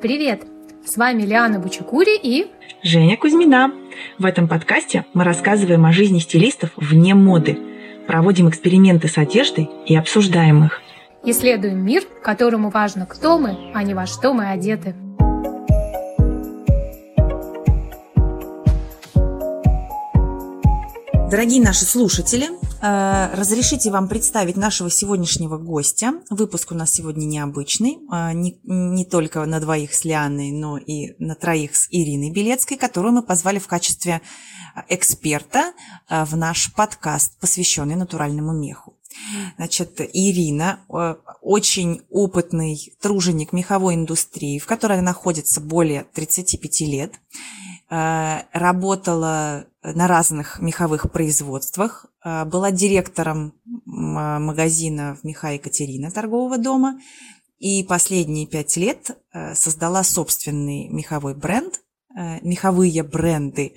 [0.00, 0.42] Привет!
[0.86, 2.46] С вами Лиана Бучукури и...
[2.84, 3.72] Женя Кузьмина.
[4.16, 7.58] В этом подкасте мы рассказываем о жизни стилистов вне моды,
[8.06, 10.80] проводим эксперименты с одеждой и обсуждаем их.
[11.24, 14.94] Исследуем мир, которому важно, кто мы, а не во что мы одеты.
[21.28, 22.46] Дорогие наши слушатели,
[22.80, 26.14] разрешите вам представить нашего сегодняшнего гостя.
[26.30, 31.14] Выпуск у нас сегодня необычный, э, не, не только на двоих с Лианой, но и
[31.18, 34.20] на троих с Ириной Белецкой, которую мы позвали в качестве
[34.88, 35.72] эксперта
[36.08, 38.94] э, в наш подкаст, посвященный натуральному меху.
[39.56, 40.80] Значит, Ирина
[41.42, 47.14] очень опытный труженик меховой индустрии, в которой находится более 35 лет.
[47.90, 53.54] Э, работала на разных меховых производствах, э, была директором
[53.86, 57.00] магазина в меха Екатерина торгового дома
[57.58, 61.80] и последние пять лет э, создала собственный меховой бренд,
[62.42, 63.74] меховые бренды.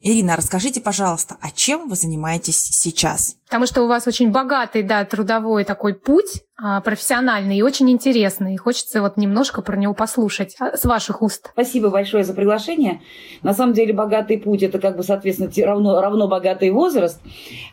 [0.00, 3.36] Ирина, расскажите, пожалуйста, а чем вы занимаетесь сейчас?
[3.52, 8.54] Потому что у вас очень богатый, да, трудовой такой путь, а, профессиональный и очень интересный.
[8.54, 11.50] И хочется вот немножко про него послушать а, с ваших уст.
[11.52, 13.00] Спасибо большое за приглашение.
[13.42, 17.20] На самом деле богатый путь– это как бы, соответственно, равно, равно богатый возраст.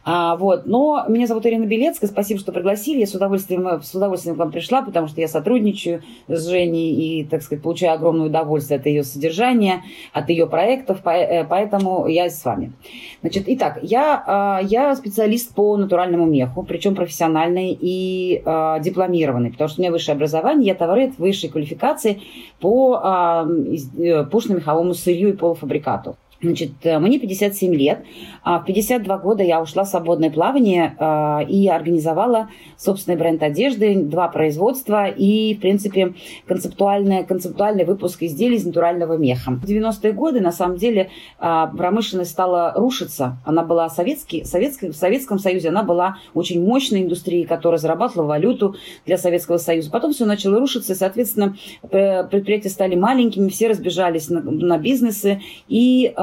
[0.03, 0.65] А, вот.
[0.65, 2.09] Но меня зовут Ирина Белецкая.
[2.09, 3.01] Спасибо, что пригласили.
[3.01, 7.25] Я с удовольствием, с удовольствием к вам пришла, потому что я сотрудничаю с Женей и,
[7.25, 11.05] так сказать, получаю огромное удовольствие от ее содержания, от ее проектов.
[11.05, 12.73] Э, поэтому я с вами.
[13.21, 19.69] Значит, итак, я, а, я специалист по натуральному меху, причем профессиональный и э, дипломированный, потому
[19.69, 22.21] что у меня высшее образование, я товарит высшей квалификации
[22.59, 26.15] по э, пушно-меховому сырью и полуфабрикату.
[26.41, 28.05] Значит, э, мне 57 лет.
[28.43, 33.95] А в 52 года я ушла в свободное плавание э, и организовала собственный бренд одежды,
[33.95, 36.13] два производства и, в принципе,
[36.47, 39.51] концептуальный, концептуальный выпуск изделий из натурального меха.
[39.51, 41.09] В 90-е годы, на самом деле,
[41.39, 43.37] э, промышленность стала рушиться.
[43.45, 48.75] Она была советский, советский, в Советском Союзе, она была очень мощной индустрией, которая зарабатывала валюту
[49.05, 49.91] для Советского Союза.
[49.91, 56.13] Потом все начало рушиться, и, соответственно, предприятия стали маленькими, все разбежались на, на бизнесы, и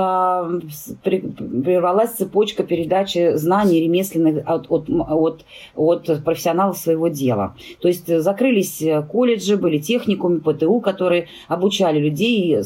[1.02, 5.44] прервалась цепочка передачи знаний ремесленных от, от, от,
[5.74, 7.54] от профессионалов своего дела.
[7.80, 12.62] То есть закрылись колледжи, были техникумы, ПТУ, которые обучали людей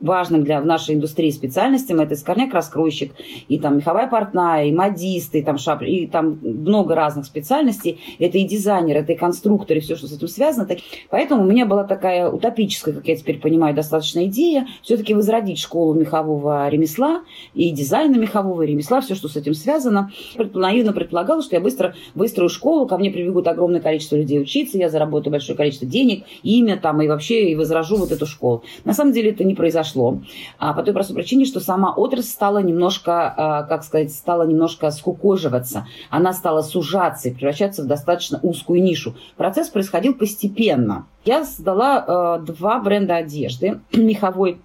[0.00, 2.00] важным для в нашей индустрии специальностям.
[2.00, 3.12] Это скорняк-раскройщик,
[3.48, 8.00] и там меховая портная, и модисты, и там шап, и там много разных специальностей.
[8.18, 10.68] Это и дизайнер, это и конструктор, и все, что с этим связано.
[11.10, 15.94] Поэтому у меня была такая утопическая, как я теперь понимаю, достаточно идея все-таки возродить школу
[15.94, 17.22] мехового ремесла
[17.54, 20.10] и дизайна мехового ремесла, все, что с этим связано.
[20.36, 24.88] Наивно предполагала, что я быстро выстрою школу, ко мне прибегут огромное количество людей учиться, я
[24.88, 28.64] заработаю большое количество денег, имя там, и вообще и возражу вот эту школу.
[28.84, 30.20] На самом деле это не произошло произошло.
[30.58, 34.90] А, по той простой причине, что сама отрасль стала немножко, а, как сказать, стала немножко
[34.90, 35.86] скукоживаться.
[36.10, 39.14] Она стала сужаться и превращаться в достаточно узкую нишу.
[39.36, 41.06] Процесс происходил постепенно.
[41.24, 44.58] Я создала а, два бренда одежды меховой.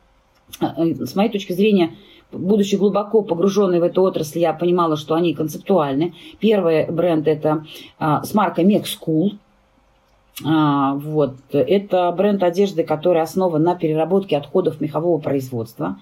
[0.60, 1.92] С моей точки зрения,
[2.32, 6.16] будучи глубоко погруженной в эту отрасль, я понимала, что они концептуальны.
[6.40, 7.66] Первый бренд это
[8.00, 9.38] а, с маркой Mech School.
[10.46, 11.36] А, вот.
[11.52, 16.00] Это бренд одежды, который основан на переработке отходов мехового производства.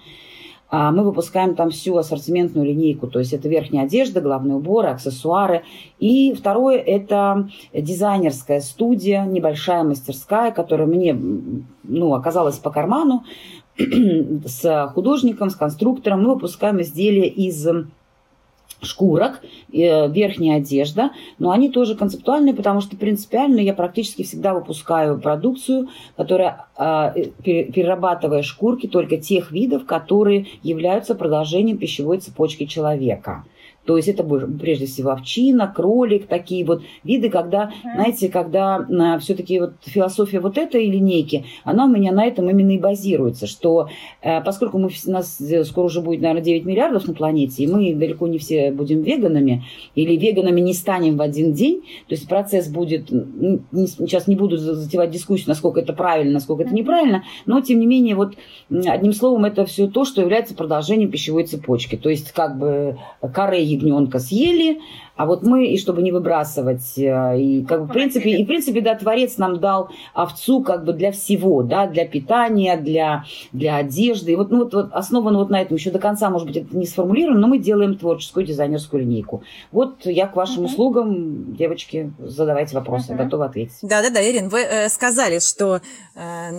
[0.70, 5.62] А, мы выпускаем там всю ассортиментную линейку, то есть это верхняя одежда, главные уборы, аксессуары.
[5.98, 11.18] И второе– это дизайнерская студия, небольшая мастерская, которая мне
[11.84, 13.24] ну, оказалась по карману
[13.78, 16.22] с художником, с конструктором.
[16.22, 17.66] Мы выпускаем изделия из
[18.80, 19.40] шкурок,
[19.72, 25.88] э, верхняя одежда, но они тоже концептуальные, потому что принципиально я практически всегда выпускаю продукцию,
[26.16, 33.44] которая, а, э, перерабатывая шкурки только тех видов, которые являются продолжением пищевой цепочки человека.
[33.88, 39.58] То есть это прежде всего овчина, кролик, такие вот виды, когда, знаете, когда а, все-таки
[39.60, 43.88] вот философия вот этой линейки, она у меня на этом именно и базируется, что
[44.20, 47.94] э, поскольку мы, у нас скоро уже будет, наверное, 9 миллиардов на планете, и мы
[47.94, 49.64] далеко не все будем веганами,
[49.94, 55.12] или веганами не станем в один день, то есть процесс будет, сейчас не буду затевать
[55.12, 58.34] дискуссию, насколько это правильно, насколько это неправильно, но тем не менее, вот
[58.70, 61.96] одним словом, это все то, что является продолжением пищевой цепочки.
[61.96, 62.98] То есть как бы
[63.32, 64.78] коры ягненка съели,
[65.18, 68.46] А вот мы, и чтобы не выбрасывать, э, и как бы, в принципе, и в
[68.46, 73.76] принципе, да, Творец нам дал овцу как бы для всего, да, для питания, для, для
[73.78, 74.32] одежды.
[74.32, 75.76] И вот, ну, вот, вот основано вот на этом.
[75.76, 79.42] Еще до конца, может быть, это не сформулировано, но мы делаем творческую дизайнерскую линейку.
[79.72, 80.66] Вот я к вашим uh-huh.
[80.66, 83.16] услугам, девочки, задавайте вопросы, uh-huh.
[83.16, 83.78] готова ответить.
[83.82, 85.80] Да-да-да, Ирин, вы э, сказали, что
[86.14, 86.50] э,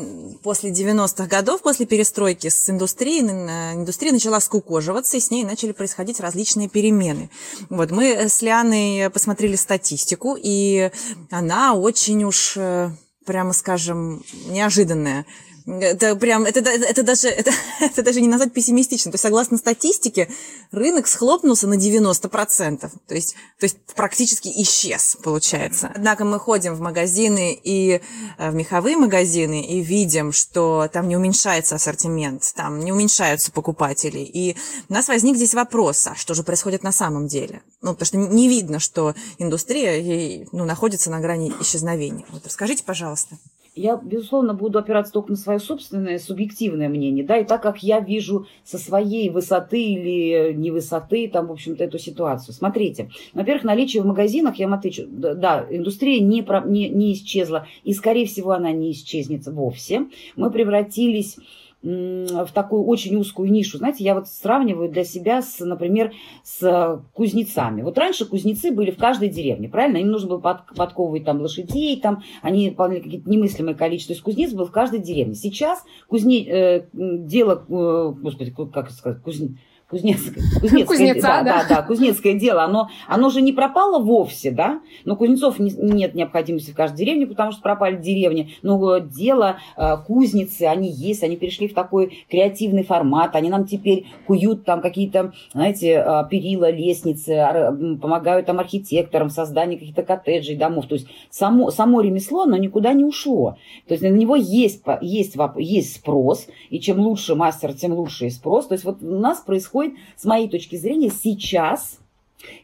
[0.43, 5.71] после 90-х годов, после перестройки с индустрией, э, индустрия начала скукоживаться, и с ней начали
[5.71, 7.29] происходить различные перемены.
[7.69, 10.89] Вот мы с Лианой посмотрели статистику, и
[11.29, 12.89] она очень уж, э,
[13.25, 15.27] прямо скажем, неожиданная.
[15.69, 19.11] Это прям, это, это, даже, это, это даже не назвать пессимистично.
[19.11, 20.29] То есть, согласно статистике,
[20.71, 22.89] рынок схлопнулся на 90%.
[23.07, 25.91] То есть, то есть практически исчез, получается.
[25.93, 28.01] Однако мы ходим в магазины и
[28.37, 34.19] э, в меховые магазины и видим, что там не уменьшается ассортимент, там не уменьшаются покупатели.
[34.19, 34.55] И
[34.87, 37.61] у нас возник здесь вопрос, а что же происходит на самом деле?
[37.81, 42.25] Ну, потому что не видно, что индустрия ну, находится на грани исчезновения.
[42.31, 43.37] Вот расскажите, пожалуйста.
[43.79, 48.01] Я, безусловно, буду опираться только на свое собственное субъективное мнение, да, и так как я
[48.01, 52.53] вижу со своей высоты или не высоты, там, в общем-то, эту ситуацию.
[52.53, 57.93] Смотрите, во-первых, наличие в магазинах, я вам отвечу, да, индустрия не, не, не исчезла, и,
[57.93, 60.07] скорее всего, она не исчезнет вовсе.
[60.35, 61.37] Мы превратились
[61.81, 63.77] в такую очень узкую нишу.
[63.77, 67.83] Знаете, я вот сравниваю для себя, с, например, с кузнецами.
[67.83, 69.97] Вот раньше кузнецы были в каждой деревне, правильно?
[69.97, 74.13] Им нужно было под, подковывать там лошадей, там они выполняли какие-то немыслимое количество.
[74.13, 75.35] То есть кузнец был в каждой деревне.
[75.35, 79.51] Сейчас кузне, э, дело, э, господи, как сказать, кузнец
[79.89, 84.51] Кузнецкое, Кузнецкое, Кузнеца, да, да, да, да, Кузнецкое дело, оно, оно же не пропало вовсе,
[84.51, 89.57] да, но кузнецов не, нет необходимости в каждой деревне, потому что пропали деревни, но дело
[89.75, 94.81] э, кузницы, они есть, они перешли в такой креативный формат, они нам теперь куют там
[94.81, 101.07] какие-то, знаете, э, перила, лестницы, помогают там архитекторам в создании каких-то коттеджей, домов, то есть
[101.31, 103.57] само, само ремесло, оно никуда не ушло,
[103.87, 108.29] то есть на него есть, есть, есть спрос, и чем лучше мастер, тем лучше и
[108.29, 111.99] спрос, то есть вот у нас происходит происходит, с моей точки зрения, сейчас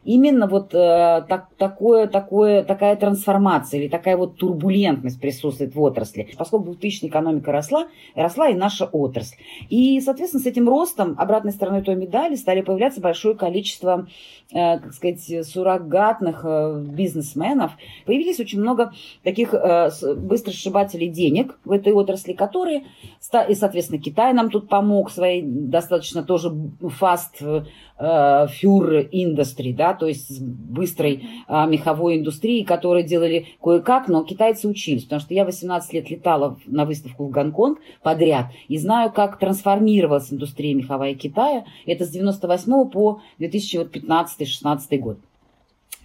[0.05, 6.29] именно вот э, так, такое, такое, такая трансформация или такая вот турбулентность присутствует в отрасли.
[6.37, 9.35] Поскольку 2000 экономика росла, росла и наша отрасль.
[9.69, 14.07] И, соответственно, с этим ростом, обратной стороной той медали, стали появляться большое количество,
[14.51, 17.73] э, как сказать, суррогатных э, бизнесменов.
[18.05, 22.85] Появились очень много таких э, быстросшибателей денег в этой отрасли, которые,
[23.33, 30.07] и, соответственно, Китай нам тут помог своей достаточно тоже фаст э, фюр индустри, да, то
[30.07, 35.45] есть с быстрой э, меховой индустрией, которые делали кое-как, но китайцы учились, потому что я
[35.45, 41.65] 18 лет летала на выставку в Гонконг подряд и знаю, как трансформировалась индустрия меховая Китая.
[41.85, 45.17] Это с 98 по 2015-16 год.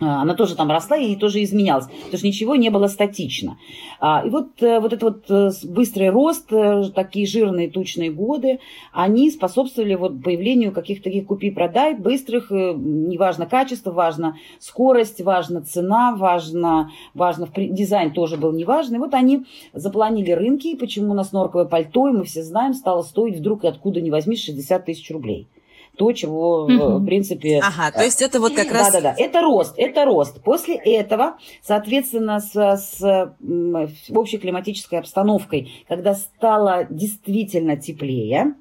[0.00, 3.58] А, она тоже там росла и тоже изменялась, потому что ничего не было статично.
[4.00, 8.60] А, и вот, э, вот этот вот э, быстрый рост, э, такие жирные тучные годы,
[8.92, 16.90] они способствовали вот появлению каких-то таких купи-продай, быстрых, неважно качество, важно скорость, важна цена, важно,
[17.12, 18.98] важно дизайн тоже был неважный.
[18.98, 19.44] Вот они
[19.74, 24.00] запланили рынки, почему у нас норковое пальто, и мы все знаем, стало стоить вдруг откуда
[24.00, 25.46] ни возьми 60 тысяч рублей
[26.00, 26.98] то, чего, угу.
[26.98, 27.60] в принципе...
[27.62, 28.90] Ага, то есть это вот как раз...
[28.90, 30.42] Да-да-да, это рост, это рост.
[30.42, 33.30] После этого, соответственно, с, с
[34.08, 38.54] общей климатической обстановкой, когда стало действительно теплее,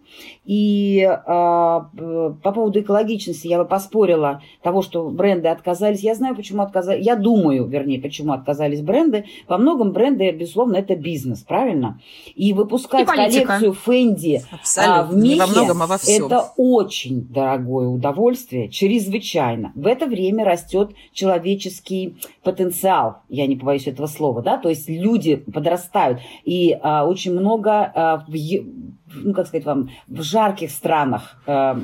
[0.43, 5.99] и э, по поводу экологичности я бы поспорила того, что бренды отказались.
[5.99, 7.05] Я знаю, почему отказались.
[7.05, 9.25] Я думаю, вернее, почему отказались бренды.
[9.47, 12.01] Во многом бренды, безусловно, это бизнес, правильно?
[12.35, 14.41] И выпускать и коллекцию Фэнди
[14.77, 16.25] а, в мехе, во многом, а во всем.
[16.25, 19.71] это очень дорогое удовольствие, чрезвычайно.
[19.75, 25.35] В это время растет человеческий потенциал, я не побоюсь этого слова, да, то есть люди
[25.35, 28.33] подрастают, и а, очень много а, в,
[29.13, 31.75] ну, как сказать вам, в жарких странах э,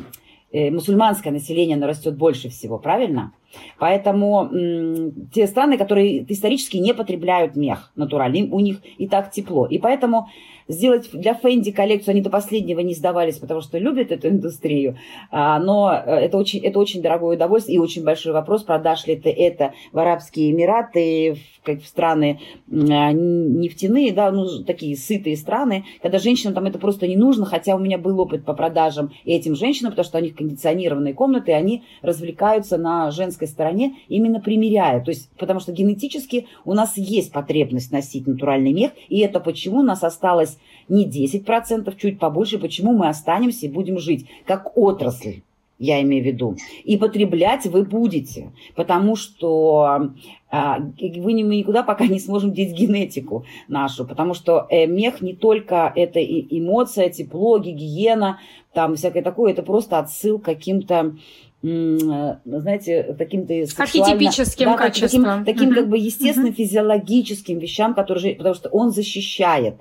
[0.52, 3.32] э, мусульманское население оно растет больше всего, правильно?
[3.80, 9.66] Поэтому м, те страны, которые исторически не потребляют мех натуральный, у них и так тепло.
[9.66, 10.28] И поэтому
[10.68, 14.98] сделать для Фэнди коллекцию, они до последнего не сдавались, потому что любят эту индустрию,
[15.32, 19.16] а, но э, это очень, это очень дорогое удовольствие и очень большой вопрос, продашь ли
[19.16, 22.40] ты это в Арабские Эмираты, в, как в страны
[22.72, 27.76] а, нефтяные, да, ну, такие сытые страны, когда женщинам там это просто не нужно, хотя
[27.76, 31.56] у меня был опыт по продажам этим женщинам, потому что у них кондиционированные комнаты, и
[31.56, 37.32] они развлекаются на женской стороне, именно примеряя, то есть, потому что генетически у нас есть
[37.32, 42.94] потребность носить натуральный мех, и это почему у нас осталось не 10%, чуть побольше, почему
[42.94, 45.42] мы останемся и будем жить как отрасль.
[45.78, 46.56] я имею в виду.
[46.84, 50.12] И потреблять вы будете, потому что
[50.50, 55.92] а, вы никуда пока не сможем деть генетику нашу, потому что э, мех не только
[55.94, 58.40] это эмоция, тепло, гигиена,
[58.74, 61.16] там всякое такое, это просто отсыл к каким-то
[61.66, 65.24] знаете, таким-то архетипическим да, качеством.
[65.24, 65.76] Таким, таким uh-huh.
[65.76, 66.56] как бы естественным uh-huh.
[66.56, 69.76] физиологическим вещам, которые, потому что он защищает.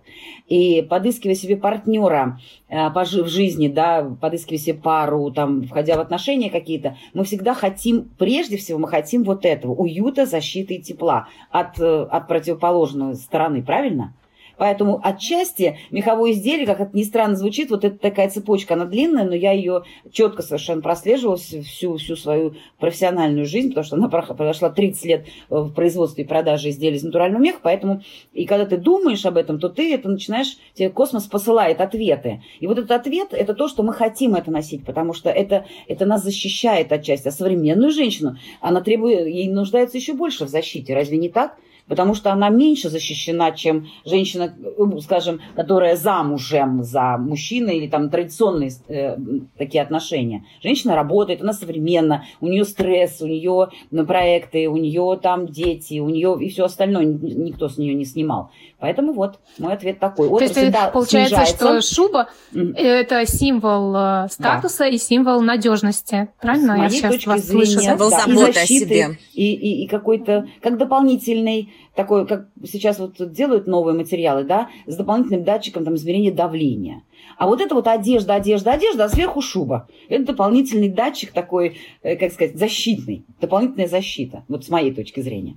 [0.49, 6.49] И подыскивая себе партнера э, в жизни, да, подыскивая себе пару, там, входя в отношения
[6.49, 11.79] какие-то, мы всегда хотим, прежде всего, мы хотим вот этого, уюта, защиты и тепла от,
[11.81, 14.15] э, от противоположной стороны, правильно?
[14.57, 19.25] Поэтому отчасти меховое изделие, как это ни странно звучит, вот это такая цепочка, она длинная,
[19.25, 19.83] но я ее
[20.13, 25.73] четко совершенно прослеживала всю, всю свою профессиональную жизнь, потому что она прошла 30 лет в
[25.73, 29.69] производстве и продаже изделий из натурального меха, поэтому и когда ты думаешь об этом, то
[29.69, 32.43] ты это начинаешь, тебе космос посылает ответы.
[32.61, 36.07] И вот этот ответ– это то, что мы хотим это носить, потому что это, это
[36.07, 37.29] нас защищает отчасти.
[37.29, 40.95] А современную женщину, она требует, ей нуждается еще больше в защите.
[40.95, 41.57] Разве не так?
[41.89, 48.11] Потому что она меньше защищена, чем женщина, ну, скажем, которая замужем за мужчиной или там
[48.11, 49.17] традиционные э,
[49.59, 50.45] такие отношения.
[50.63, 53.69] Женщина работает, она современна, у нее стресс, у нее
[54.07, 58.51] проекты, у нее там дети, у нее и все остальное никто с нее не снимал.
[58.79, 60.29] Поэтому вот мой ответ такой.
[60.29, 60.55] То есть
[60.93, 61.81] получается, снижается.
[61.81, 62.77] что шуба mm-hmm.
[62.77, 64.89] это символ э, статуса да.
[64.89, 66.75] и символ надежности, правильно?
[66.75, 68.19] С моей Я точки вас зрения, слышу, символ да?
[68.19, 69.19] заботы и защиты, о себе.
[69.33, 74.97] И, и, и какой-то, как дополнительный такой, как сейчас вот делают новые материалы, да, с
[74.97, 77.03] дополнительным датчиком там, измерения давления.
[77.39, 79.89] А вот это вот одежда, одежда, одежда, а сверху шуба.
[80.09, 85.57] Это дополнительный датчик такой, э, как сказать, защитный, дополнительная защита, вот с моей точки зрения.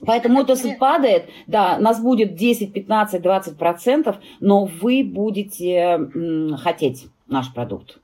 [0.00, 6.10] Поэтому это падает, да, нас будет 10, 15, 20 процентов, но вы будете
[6.58, 7.98] хотеть наш продукт.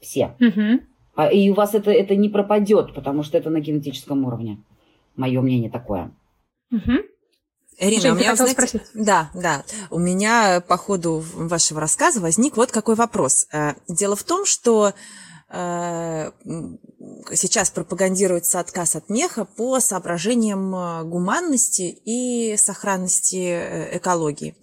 [0.00, 0.34] Все.
[0.40, 1.28] Угу.
[1.32, 4.58] И у вас это, это не пропадет, потому что это на генетическом уровне.
[5.16, 6.10] Мое мнение такое.
[6.70, 7.14] Угу.
[7.78, 8.82] Ирина, Жень, у меня, знаете, спросить?
[8.94, 13.46] да, да, у меня по ходу вашего рассказа возник вот какой вопрос.
[13.52, 14.94] Э, дело в том, что
[15.50, 16.30] э,
[17.32, 24.56] сейчас пропагандируется отказ от меха по соображениям э, гуманности и сохранности экологии.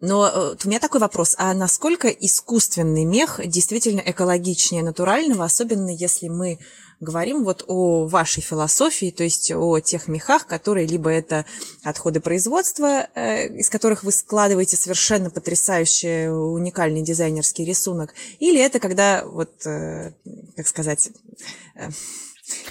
[0.00, 6.58] Но у меня такой вопрос, а насколько искусственный мех действительно экологичнее натурального, особенно если мы
[7.00, 11.44] говорим вот о вашей философии, то есть о тех мехах, которые либо это
[11.82, 19.24] отходы производства, э, из которых вы складываете совершенно потрясающий, уникальный дизайнерский рисунок, или это когда
[19.26, 20.12] вот, э,
[20.56, 21.10] как сказать,
[21.74, 21.88] э,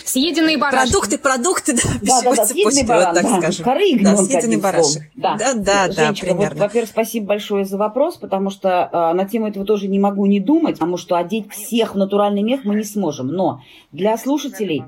[0.06, 0.92] Съеденные барашки.
[0.92, 3.38] Продукты, продукты, да, да, да, да цепочки, баран, вот так да.
[3.38, 3.66] скажем.
[3.66, 5.04] Коры и да, съеденный барашек.
[5.16, 6.56] Да, да, да, Женечка, да примерно.
[6.56, 10.26] Вот, во-первых, спасибо большое за вопрос, потому что э, на тему этого тоже не могу
[10.28, 13.28] не думать, потому что одеть всех в натуральный мех мы не сможем.
[13.28, 14.84] Но для слушателей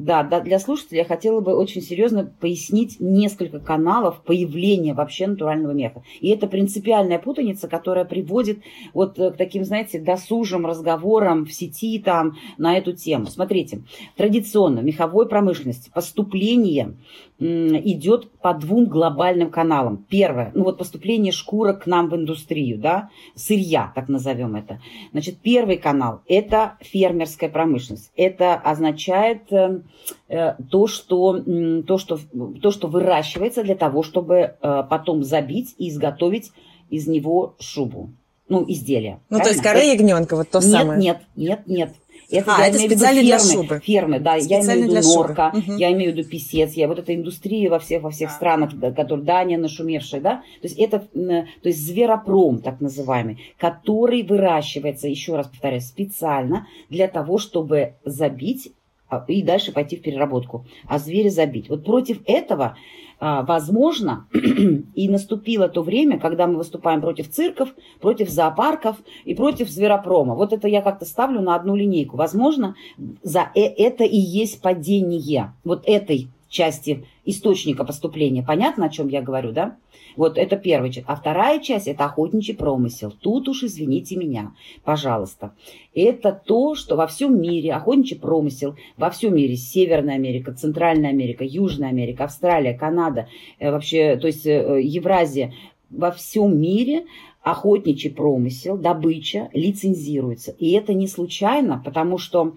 [0.00, 5.72] да, да, для слушателей я хотела бы очень серьезно пояснить несколько каналов появления вообще натурального
[5.72, 6.02] меха.
[6.20, 8.60] И это принципиальная путаница, которая приводит
[8.94, 13.26] вот к таким, знаете, досужим разговорам в сети там на эту тему.
[13.26, 13.82] Смотрите,
[14.16, 16.94] традиционно меховой промышленности поступление
[17.40, 20.04] идет по двум глобальным каналам.
[20.08, 24.80] Первое, ну вот поступление шкурок к нам в индустрию, да, сырья, так назовем это.
[25.12, 28.12] Значит, первый канал– это фермерская промышленность.
[28.14, 29.80] Это означает э, э
[30.28, 31.42] то, что,
[31.86, 32.18] то, что,
[32.62, 36.52] то, что выращивается для того, чтобы э, потом забить и изготовить
[36.88, 38.10] из него шубу
[38.48, 39.20] ну, изделия.
[39.30, 39.44] Ну, правильно?
[39.44, 41.00] то есть коры ягненка, вот то нет, самое.
[41.00, 41.94] Нет, нет, нет,
[42.30, 43.80] это, а, это специально для шубы.
[43.84, 44.40] Фермы, да.
[44.40, 45.76] Специально я имею в виду норка, угу.
[45.76, 49.24] я имею в виду писец, я вот эта индустрия во всех, во всех странах, которые
[49.24, 50.36] Дания нашумевшая, да.
[50.60, 57.08] То есть это, то есть зверопром, так называемый, который выращивается, еще раз повторяю, специально для
[57.08, 58.72] того, чтобы забить
[59.28, 61.68] и дальше пойти в переработку, а зверя забить.
[61.68, 62.76] Вот против этого
[63.22, 64.26] а, возможно,
[64.94, 67.68] и наступило то время, когда мы выступаем против цирков,
[68.00, 70.34] против зоопарков и против зверопрома.
[70.34, 72.16] Вот это я как-то ставлю на одну линейку.
[72.16, 72.76] Возможно,
[73.22, 78.42] за э, это и есть падение вот этой части источника поступления.
[78.42, 79.76] Понятно, о чем я говорю, да?
[80.16, 81.06] Вот это первая часть.
[81.08, 83.12] А вторая часть– это охотничий промысел.
[83.20, 84.52] Тут уж извините меня,
[84.84, 85.52] пожалуйста.
[85.94, 91.44] Это то, что во всем мире, охотничий промысел, во всем мире, Северная Америка, Центральная Америка,
[91.44, 95.52] Южная Америка, Австралия, Канада, э, вообще, то есть э, Евразия,
[95.90, 97.04] во всем мире
[97.42, 100.54] охотничий промысел, добыча лицензируется.
[100.58, 102.54] И это не случайно, потому что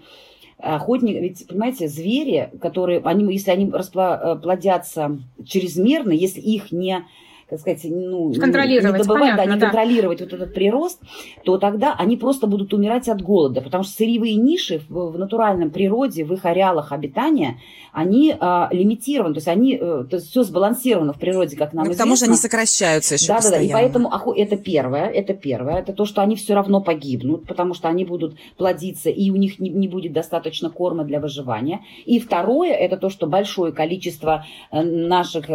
[0.58, 7.06] охотник, ведь, понимаете, звери, которые, они, если они расплодятся чрезмерно, если их не
[7.54, 9.66] так сказать, ну, контролировать, не добывать, понятно, да, не да.
[9.68, 11.00] контролировать вот этот прирост,
[11.44, 15.70] то тогда они просто будут умирать от голода, потому что сырьевые ниши в, в натуральном
[15.70, 17.60] природе, в их ареалах обитания,
[17.92, 21.84] они а, лимитированы, то есть они, э, то есть все сбалансировано в природе, как нам
[21.86, 22.06] Ну, к известно.
[22.06, 23.48] тому же они сокращаются еще Да, да, да.
[23.48, 23.74] И постоянно.
[23.74, 27.88] поэтому охо- это первое, это первое, это то, что они все равно погибнут, потому что
[27.90, 31.82] они будут плодиться, и у них не, не будет достаточно корма для выживания.
[32.06, 35.54] И второе, это то, что большое количество э, наших э,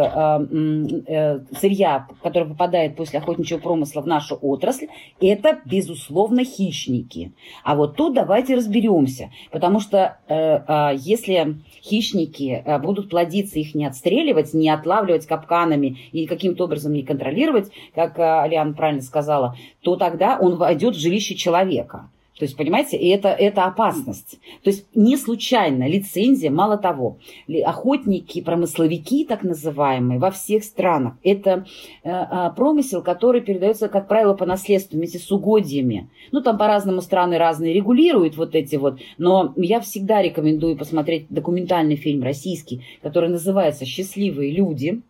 [1.07, 1.88] э, сырья,
[2.21, 4.87] которое попадает после охотничьего промысла в нашу отрасль,
[5.19, 7.31] это, безусловно, хищники.
[7.63, 13.75] А вот тут давайте разберемся, потому что э, э, если хищники э, будут плодиться, их
[13.75, 19.55] не отстреливать, не отлавливать капканами и каким-то образом не контролировать, как э, Алиана правильно сказала,
[19.81, 22.09] то тогда он войдет в жилище человека.
[22.39, 24.39] То есть, понимаете, и это, это опасность.
[24.63, 27.17] То есть не случайно лицензия, мало того,
[27.65, 31.65] охотники, промысловики так называемые во всех странах, это
[32.03, 36.09] э, э, промысел, который передается, как правило, по наследству вместе с угодьями.
[36.31, 41.97] Ну, там по-разному страны разные регулируют вот эти вот, но я всегда рекомендую посмотреть документальный
[41.97, 45.01] фильм российский, который называется «Счастливые люди»,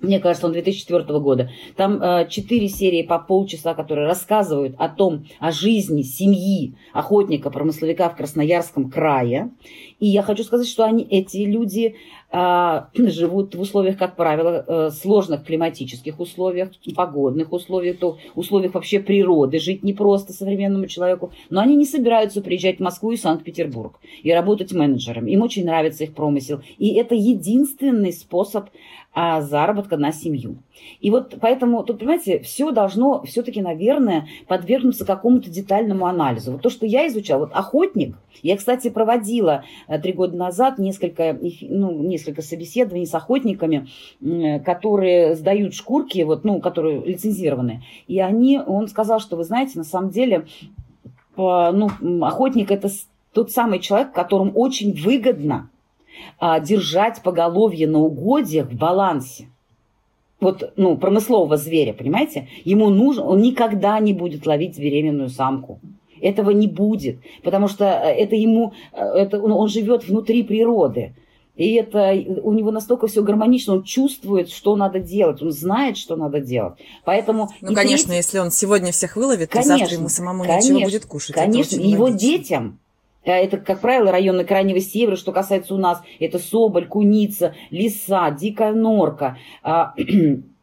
[0.00, 1.50] мне кажется, он 2004 года.
[1.76, 8.16] Там э, четыре серии по полчаса, которые рассказывают о том, о жизни семьи охотника-промысловика в
[8.16, 9.50] Красноярском крае.
[10.00, 11.96] И я хочу сказать, что они, эти люди
[12.30, 19.00] э, живут в условиях, как правило, э, сложных климатических условиях, погодных условиях, то условиях вообще
[19.00, 19.58] природы.
[19.58, 21.32] Жить непросто современному человеку.
[21.50, 25.26] Но они не собираются приезжать в Москву и Санкт-Петербург и работать менеджером.
[25.26, 26.60] Им очень нравится их промысел.
[26.78, 28.68] И это единственный способ
[29.14, 30.58] а, заработка на семью.
[31.00, 36.52] И вот поэтому, тут, понимаете, все должно все-таки, наверное, подвергнуться какому-то детальному анализу.
[36.52, 39.64] Вот то, что я изучала, вот охотник, я, кстати, проводила
[40.02, 43.88] три года назад несколько, ну, несколько собеседований с охотниками,
[44.64, 47.82] которые сдают шкурки, вот, ну, которые лицензированы.
[48.06, 50.46] И они, он сказал, что, вы знаете, на самом деле,
[51.36, 51.88] ну,
[52.22, 52.90] охотник это
[53.32, 55.70] тот самый человек, которому очень выгодно
[56.38, 59.48] а, держать поголовье на угодьях в балансе.
[60.40, 62.48] Вот, ну, промыслового зверя, понимаете?
[62.64, 65.80] Ему нужно, он никогда не будет ловить беременную самку.
[66.20, 71.14] Этого не будет, потому что э, это ему, э, это, он, он живет внутри природы.
[71.56, 76.14] И это у него настолько все гармонично, он чувствует, что надо делать, он знает, что
[76.14, 76.74] надо делать.
[77.04, 80.72] Поэтому Ну, конечно, треть- если он сегодня всех выловит, то Конечно, завтра ему самому конечно,
[80.72, 81.34] нечего будет кушать.
[81.34, 82.20] Конечно, и его логично.
[82.20, 82.78] детям,
[83.24, 88.30] э, это, как правило, районы Крайнего Севера, что касается у нас, это соболь, куница, лиса,
[88.30, 89.36] дикая норка.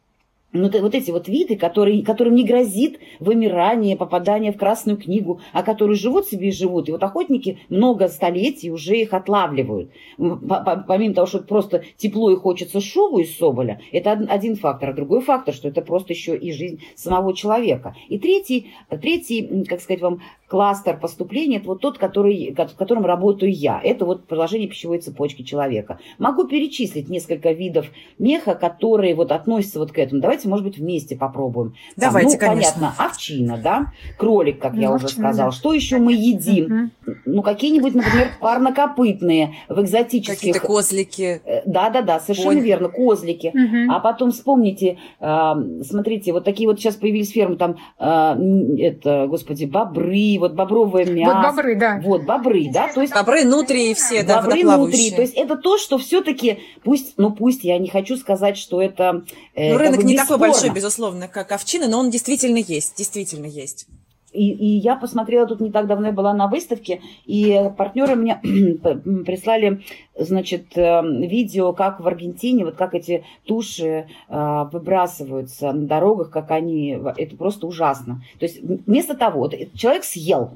[0.56, 5.62] Ну, вот эти вот виды, которые, которым не грозит вымирание, попадание в Красную книгу, а
[5.62, 6.88] которые живут себе и живут.
[6.88, 9.90] И вот охотники много столетий уже их отлавливают.
[10.16, 14.90] Помимо того, что просто тепло и хочется шову из соболя, это од- один фактор.
[14.90, 17.94] А другой фактор, что это просто еще и жизнь самого человека.
[18.08, 23.04] И третий, третий, как сказать вам, кластер поступления, это вот тот, который, ко- в котором
[23.04, 23.80] работаю я.
[23.82, 25.98] Это вот продолжение пищевой цепочки человека.
[26.18, 27.86] Могу перечислить несколько видов
[28.18, 30.20] меха, которые вот относятся вот к этому.
[30.20, 31.70] Давайте, может быть, вместе попробуем.
[31.96, 32.72] Там, Давайте, ну, конечно.
[32.80, 35.50] понятно, овчина, да, кролик, как я Ну, уже овчина, сказала.
[35.50, 35.56] да.
[35.56, 36.64] Что еще мы едим?
[36.66, 36.90] Мгм.
[37.24, 40.36] Ну, какие-нибудь, например, парнокопытные в экзотических...
[40.38, 41.40] Какие-то козлики.
[41.44, 42.60] Э, Да-да-да, совершенно Конь.
[42.60, 43.50] верно, козлики.
[43.54, 43.90] Мгм.
[43.90, 48.36] А потом вспомните, а, смотрите, вот такие вот сейчас появились фермы, там, а,
[48.78, 51.34] это, господи, бобры, вот бобровое мясо.
[51.36, 52.00] Вот бобры, да.
[52.02, 55.10] Вот, бобры, да, то есть Бобры, нутрии все, да, бобры внутри.
[55.10, 59.24] То есть это то, что все-таки, пусть, ну пусть, я не хочу сказать, что это
[59.54, 60.52] э, Ну, как рынок бы не такой бесспорно.
[60.52, 63.86] большой, безусловно, как овчины, но он действительно есть, действительно есть.
[64.32, 68.36] И, и я посмотрела тут не так давно, я была на выставке, и партнеры мне
[68.42, 69.82] прислали,
[70.18, 76.50] значит, э, видео, как в Аргентине, вот как эти туши э, выбрасываются на дорогах, как
[76.50, 78.22] они, это просто ужасно.
[78.38, 80.52] То есть вместо того, вот человек съел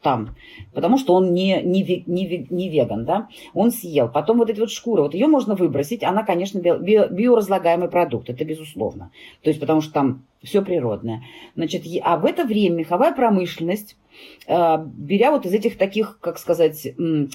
[0.00, 0.34] там,
[0.72, 4.08] потому что он не, не, не, не веган, да, он съел.
[4.08, 8.30] Потом вот эти вот шкуры, вот ее можно выбросить, она, конечно, био- био- биоразлагаемый продукт,
[8.30, 9.10] это безусловно.
[9.42, 11.22] То есть потому что там все природное.
[11.54, 13.96] Значит, а в это время меховая промышленность,
[14.46, 17.26] э, беря вот из этих таких, как сказать, э,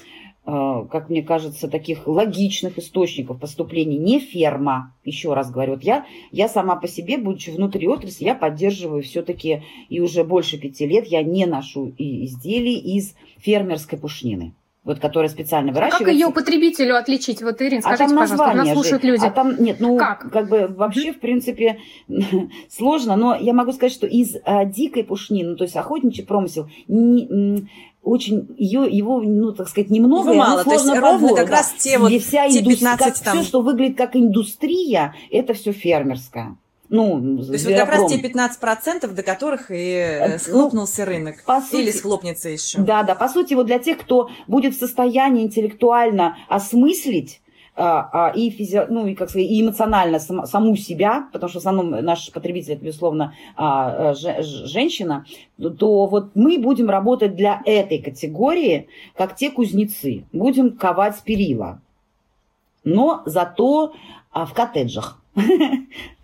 [0.44, 6.48] как мне кажется, таких логичных источников поступлений, не ферма, еще раз говорю, вот я, я
[6.48, 11.22] сама по себе, будучи внутри отрасли, я поддерживаю все-таки, и уже больше пяти лет я
[11.22, 14.54] не ношу и изделий из фермерской пушнины.
[14.84, 16.12] Вот, которая специально А как выращивается.
[16.12, 17.40] ее потребителю отличить?
[17.40, 19.08] Вот, Ирин, А скажите, там пожалуйста, нас слушают же.
[19.08, 19.24] люди.
[19.24, 20.30] А там нет, ну Как?
[20.30, 21.78] как, бы вообще в принципе
[22.68, 26.68] сложно, но я могу сказать, что из а, дикой пушнины, ну, то есть охотничий промысел,
[26.86, 27.66] не,
[28.04, 31.74] очень ее, его, ну так сказать, немного, Его мало, то есть сложно ровно как раз
[31.78, 35.54] те вот- И вся те индус- 15 как там- все, что выглядит как индустрия, это
[35.54, 36.56] все фермерское.
[36.90, 41.42] Ну, То есть вот как раз те 15%, до которых и э, ну, схлопнулся рынок.
[41.44, 42.78] По сути, Или схлопнется еще.
[42.78, 43.14] Да, да.
[43.14, 47.40] По сути, вот для тех, кто будет в состоянии интеллектуально осмыслить
[47.76, 48.86] а, а, и, физи...
[48.88, 52.74] ну, и, как сказать, и эмоционально сам, саму себя, потому что в основном наш потребитель,
[52.74, 55.24] это, безусловно, а, ж, женщина,
[55.78, 60.24] то вот мы будем работать для этой категории, как те кузнецы.
[60.32, 61.80] Будем ковать перила.
[62.84, 63.94] Но зато
[64.32, 65.20] в коттеджах.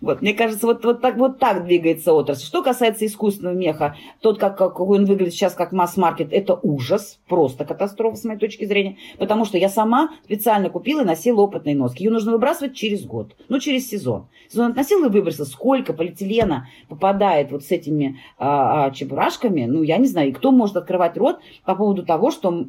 [0.01, 2.43] Вот, мне кажется, вот, вот, так, вот так двигается отрасль.
[2.43, 7.65] Что касается искусственного меха, тот, как, какой он выглядит сейчас как масс-маркет, это ужас, просто
[7.65, 12.03] катастрофа с моей точки зрения, потому что я сама специально купила и носила опытные носки.
[12.03, 14.27] Ее нужно выбрасывать через год, ну, через сезон.
[14.49, 15.45] Сезон относила и выбросила.
[15.45, 20.51] Сколько полиэтилена попадает вот с этими а, а, чебурашками, ну, я не знаю, и кто
[20.51, 22.65] может открывать рот по поводу того, что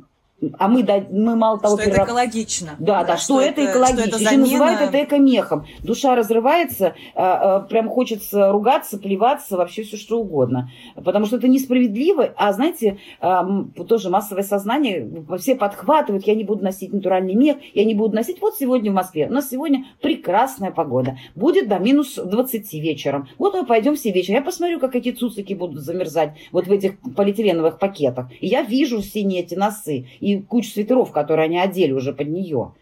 [0.59, 1.77] а мы, мы мало того...
[1.77, 2.03] Что перераб...
[2.03, 2.71] это экологично.
[2.79, 4.07] Да, да, да что, что это экологично.
[4.07, 4.45] Что это замена...
[4.45, 5.67] Еще называют это экомехом.
[5.83, 10.71] Душа разрывается, а, а, прям хочется ругаться, плеваться, вообще все что угодно.
[10.97, 12.33] Потому что это несправедливо.
[12.37, 13.47] А знаете, а,
[13.89, 18.41] тоже массовое сознание, все подхватывают, я не буду носить натуральный мех, я не буду носить.
[18.41, 19.29] Вот сегодня в Москве.
[19.29, 21.19] У нас сегодня прекрасная погода.
[21.35, 23.29] Будет до минус 20 вечером.
[23.39, 24.37] Вот мы пойдем все вечером.
[24.37, 28.27] Я посмотрю, как эти цуцики будут замерзать вот в этих полиэтиленовых пакетах.
[28.41, 30.07] И я вижу все эти носы.
[30.21, 32.73] И кучу свитеров, которые они одели уже под нее.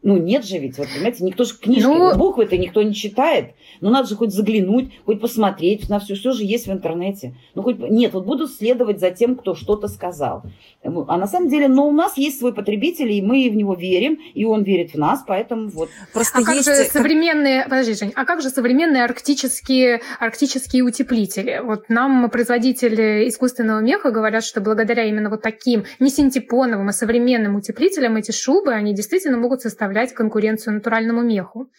[0.00, 2.16] Ну, нет же ведь, вот, понимаете, никто же книжки, ну...
[2.16, 3.54] буквы-то никто не читает.
[3.80, 7.34] Ну, надо же хоть заглянуть, хоть посмотреть, на все, все же есть в интернете.
[7.56, 10.44] Ну, хоть, нет, вот буду следовать за тем, кто что-то сказал.
[10.84, 14.18] А на самом деле, но у нас есть свой потребитель, и мы в него верим,
[14.34, 15.88] и он верит в нас, поэтому вот.
[16.12, 16.64] Просто а есть...
[16.64, 21.60] как же современные, подожди, Жень, а как же современные арктические, арктические утеплители?
[21.62, 27.56] Вот нам производители искусственного меха говорят, что благодаря именно вот таким не синтепоновым, а современным
[27.56, 31.70] утеплителям эти шубы, они действительно могут составлять составлять конкуренцию натуральному меху.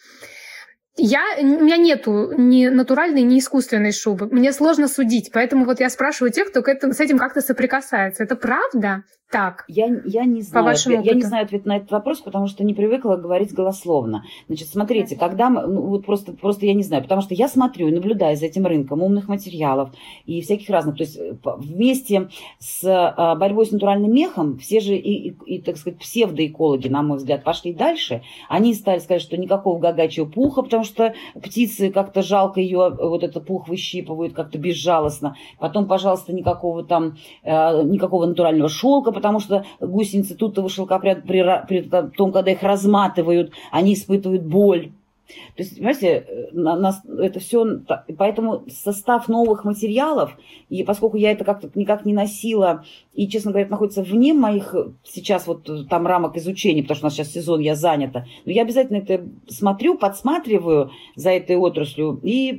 [1.02, 4.28] Я, у меня нету ни натуральной, ни искусственной шубы.
[4.30, 8.22] Мне сложно судить, поэтому вот я спрашиваю тех, кто к этому, с этим как-то соприкасается.
[8.22, 9.04] Это правда?
[9.30, 9.64] Так.
[9.68, 10.66] Я, я не знаю.
[10.66, 14.24] По ответ, я не знаю ответ на этот вопрос, потому что не привыкла говорить голословно.
[14.48, 17.86] Значит, смотрите, когда мы, ну, вот просто, просто я не знаю, потому что я смотрю
[17.88, 19.90] и наблюдаю за этим рынком умных материалов
[20.26, 20.96] и всяких разных.
[20.96, 25.62] То есть э, вместе с а, борьбой с натуральным мехом все же и, и, и
[25.62, 28.22] так сказать, псевдоэкологи, на мой взгляд, пошли дальше.
[28.48, 30.89] Они стали сказать, что никакого гагачьего пуха, потому что
[31.42, 35.36] птицы как-то жалко ее, вот этот пух выщипывают как-то безжалостно.
[35.58, 41.82] Потом, пожалуйста, никакого там, э, никакого натурального шелка, потому что гусеницы тутового шелкопряда при, при
[42.16, 44.92] том, когда их разматывают, они испытывают боль.
[45.56, 47.80] То есть, понимаете, на, на, это все,
[48.16, 50.36] поэтому состав новых материалов,
[50.68, 55.46] и поскольку я это как-то никак не носила, и, честно говоря, находится вне моих сейчас
[55.46, 58.98] вот там рамок изучения, потому что у нас сейчас сезон, я занята, но я обязательно
[58.98, 62.52] это смотрю, подсматриваю за этой отраслью, и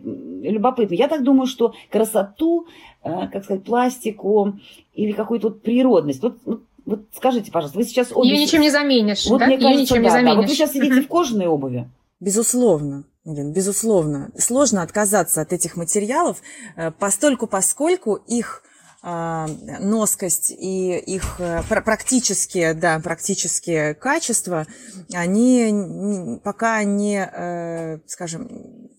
[0.44, 0.96] любопытно.
[0.96, 2.68] Я так думаю, что красоту
[3.04, 4.60] Э, как сказать, пластику
[4.94, 6.22] или какую-то вот природность.
[6.22, 8.28] Вот, вот, вот скажите, пожалуйста, вы сейчас обувь...
[8.28, 9.48] Ее ничем не заменишь, вот, да?
[9.48, 10.36] Мне кажется, ничем да, не заменишь.
[10.36, 10.42] Да.
[10.42, 11.90] Вот вы сейчас сидите в кожаной обуви.
[12.22, 13.04] Безусловно.
[13.26, 14.32] Ирин, безусловно.
[14.38, 16.38] Сложно отказаться от этих материалов,
[16.76, 18.64] э, постольку, поскольку их
[19.04, 19.46] э,
[19.80, 24.66] носкость и их практические, да, практические качества,
[25.14, 28.92] они пока не, скажем,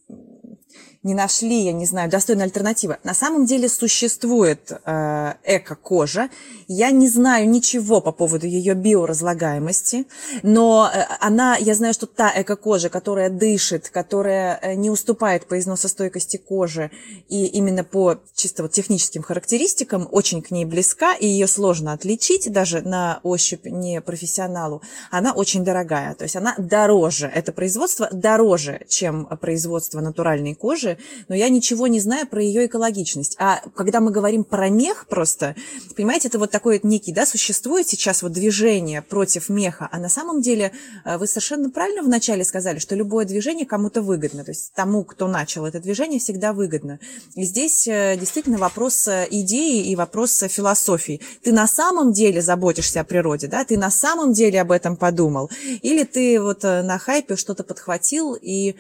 [1.02, 2.98] не нашли, я не знаю, достойной альтернативы.
[3.02, 6.28] На самом деле существует э, эко-кожа.
[6.68, 10.06] Я не знаю ничего по поводу ее биоразлагаемости,
[10.44, 15.58] но э, она, я знаю, что та эко-кожа, которая дышит, которая э, не уступает по
[15.58, 16.92] износостойкости кожи
[17.28, 22.52] и именно по чисто вот техническим характеристикам очень к ней близка, и ее сложно отличить
[22.52, 26.14] даже на ощупь не профессионалу, она очень дорогая.
[26.14, 30.91] То есть она дороже, это производство дороже, чем производство натуральной кожи,
[31.28, 33.37] но я ничего не знаю про ее экологичность.
[33.38, 35.55] А когда мы говорим про мех просто,
[35.96, 40.40] понимаете, это вот такой некий, да, существует сейчас вот движение против меха, а на самом
[40.40, 40.72] деле
[41.05, 45.28] э, вы совершенно правильно вначале сказали, что любое движение кому-то выгодно, то есть тому, кто
[45.28, 46.98] начал это движение, всегда выгодно.
[47.35, 51.20] И здесь э, действительно вопрос э, идеи и вопрос философии.
[51.42, 55.50] Ты на самом деле заботишься о природе, да, ты на самом деле об этом подумал,
[55.83, 58.76] или ты вот на хайпе что-то подхватил и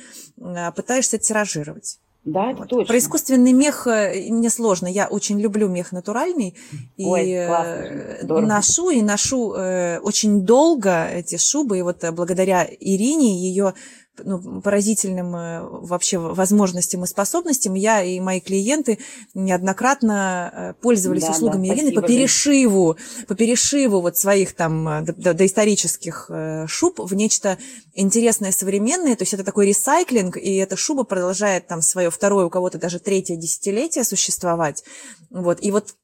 [0.74, 1.98] пытаешься тиражировать.
[2.24, 2.68] Да, это вот.
[2.68, 2.86] точно.
[2.86, 4.86] Про искусственный мех э, мне сложно.
[4.86, 6.54] Я очень люблю мех натуральный.
[6.96, 11.78] Ой, и классно, ношу, и ношу э, очень долго эти шубы.
[11.78, 13.74] И вот э, благодаря Ирине, ее
[14.22, 17.74] ну, поразительным э, вообще возможностям и способностям.
[17.74, 18.98] Я и мои клиенты
[19.34, 22.96] неоднократно э, пользовались да, услугами да, Ирины по перешиву,
[23.26, 26.30] по перешиву вот своих там э, доисторических
[26.66, 27.58] шуб в нечто
[27.94, 29.16] интересное, современное.
[29.16, 32.98] То есть это такой ресайклинг, и эта шуба продолжает там свое второе, у кого-то даже
[32.98, 34.84] третье десятилетие существовать.
[35.30, 35.58] Вот.
[35.62, 35.94] И вот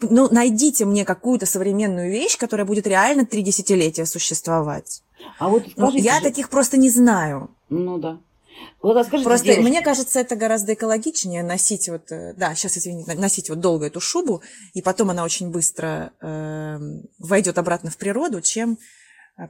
[0.00, 5.02] ну, найдите мне какую-то современную вещь, которая будет реально три десятилетия существовать.
[5.38, 6.22] А вот ну, скажите, я же...
[6.22, 7.50] таких просто не знаю.
[7.68, 8.18] Ну да.
[8.82, 9.62] Вот, а скажите, Просто девушка...
[9.62, 14.00] мне кажется, это гораздо экологичнее носить вот, э, да, сейчас извините, носить вот долго эту
[14.00, 14.42] шубу,
[14.74, 16.78] и потом она очень быстро э,
[17.18, 18.78] войдет обратно в природу, чем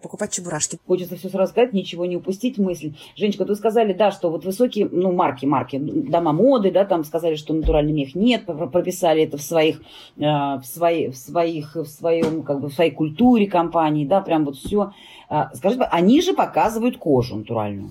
[0.00, 0.78] покупать чебурашки.
[0.86, 2.94] Хочется все сразу сказать, ничего не упустить мысль.
[3.16, 7.34] Женечка, вы сказали, да, что вот высокие, ну, марки, марки, дома моды, да, там сказали,
[7.34, 9.80] что натуральный мех нет, прописали это в своих,
[10.16, 14.44] э, в, свои, в своих, в своем, как бы, в своей культуре компании, да, прям
[14.44, 14.92] вот все.
[15.28, 17.90] А, скажите, они же показывают кожу натуральную.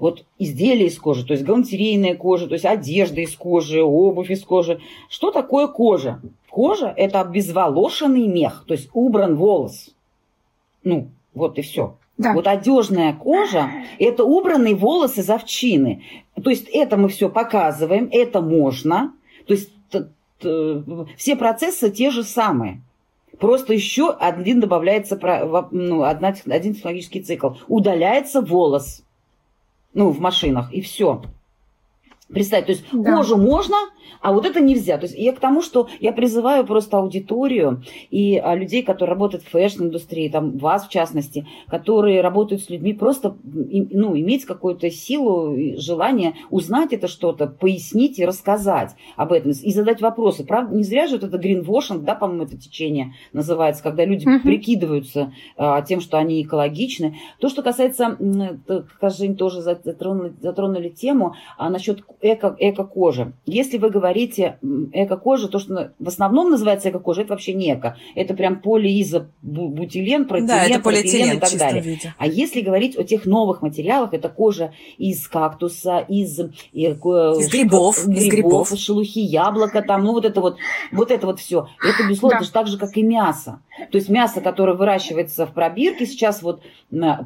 [0.00, 4.42] Вот изделия из кожи, то есть галантерейная кожа, то есть одежда из кожи, обувь из
[4.42, 4.80] кожи.
[5.10, 6.20] Что такое кожа?
[6.48, 9.95] Кожа– это обезволошенный мех, то есть убран волос.
[10.86, 11.96] Ну, вот и все.
[12.16, 12.32] Да.
[12.32, 13.68] Вот одежная кожа–
[13.98, 16.04] это убранные волосы из овчины.
[16.40, 19.12] То есть это мы все показываем, это можно.
[19.46, 19.70] То есть
[21.16, 22.82] все процессы те же самые.
[23.40, 25.18] Просто еще один добавляется,
[25.72, 27.50] ну, одна, один технологический цикл.
[27.66, 29.02] Удаляется волос,
[29.92, 31.20] ну, в машинах, и все.
[32.28, 33.14] Представь, то есть да.
[33.14, 33.76] кожу можно,
[34.20, 34.98] а вот это нельзя.
[34.98, 39.44] То есть я к тому, что я призываю просто аудиторию и а, людей, которые работают
[39.44, 45.54] в фэшн-индустрии, там вас в частности, которые работают с людьми, просто ну, иметь какую-то силу
[45.54, 50.44] и желание узнать это что-то, пояснить и рассказать об этом, и задать вопросы.
[50.44, 54.42] Правда, не зря же вот это гринвошинг, да, по-моему, это течение называется, когда люди uh-huh.
[54.42, 57.16] прикидываются а, тем, что они экологичны.
[57.38, 58.18] То, что касается,
[58.98, 63.32] как Жень тоже затронули, затронули тему а, насчет эко, эко-кожи.
[63.44, 64.58] Если вы говорите
[64.92, 67.96] эко-кожа, то, что в основном называется эко-кожа, это вообще не эко.
[68.14, 71.82] Это прям полиизобутилен, протилен, да, это полиэтилен и так далее.
[71.82, 72.14] Виде.
[72.18, 77.38] А если говорить о тех новых материалах, это кожа из кактуса, из, э, из грибов,
[77.48, 80.56] грибов, из грибов, из шелухи яблока, там, ну вот это вот,
[80.92, 81.68] вот это вот все.
[81.82, 82.38] Это, безусловно, да.
[82.38, 83.60] это же так же, как и мясо.
[83.90, 86.62] То есть мясо, которое выращивается в пробирке, сейчас вот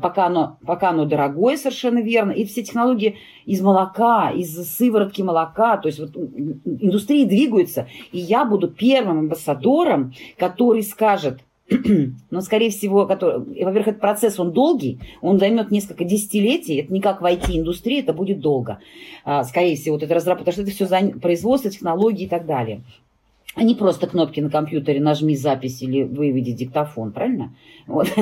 [0.02, 5.76] пока оно, пока оно дорогое, совершенно верно, и все технологии из молока, из сыворотки молока,
[5.76, 11.40] то есть вот индустрии двигаются, и я буду первым амбассадором, который скажет,
[12.30, 17.00] но, скорее всего, который, во-первых, этот процесс, он долгий, он займет несколько десятилетий, это не
[17.00, 18.80] как в IT-индустрии, это будет долго.
[19.24, 22.82] А, скорее всего, вот это разработка, потому что это все производство, технологии и так далее
[23.54, 27.52] а не просто кнопки на компьютере нажми запись или выведи диктофон, правильно?
[27.86, 28.08] Вот.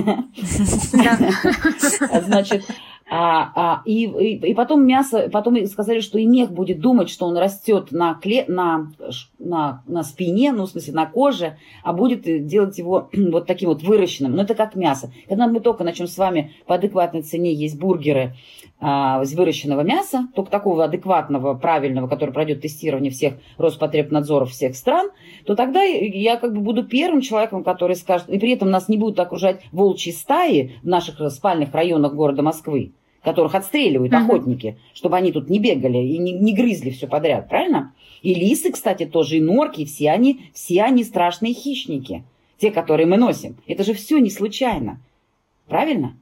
[2.26, 2.64] Значит,
[3.10, 7.26] а, а, и, и, и потом мясо, потом сказали, что и мех будет думать, что
[7.26, 8.92] он растет на, кле, на,
[9.38, 13.82] на, на спине, ну, в смысле, на коже, а будет делать его вот таким вот
[13.82, 14.36] выращенным.
[14.36, 15.10] Но это как мясо.
[15.26, 18.34] Когда мы только начнем с вами по адекватной цене есть бургеры
[18.78, 25.10] а, из выращенного мяса, только такого адекватного, правильного, который пройдет тестирование всех Роспотребнадзоров всех стран,
[25.46, 28.98] то тогда я как бы буду первым человеком, который скажет, и при этом нас не
[28.98, 32.92] будут окружать волчьи стаи в наших спальных районах города Москвы,
[33.22, 34.24] которых отстреливают uh-huh.
[34.24, 37.92] охотники, чтобы они тут не бегали и не, не грызли все подряд, правильно?
[38.22, 42.24] И лисы, кстати, тоже, и норки, все они, все они страшные хищники,
[42.58, 43.56] те, которые мы носим.
[43.66, 45.00] Это же все не случайно,
[45.66, 46.16] правильно?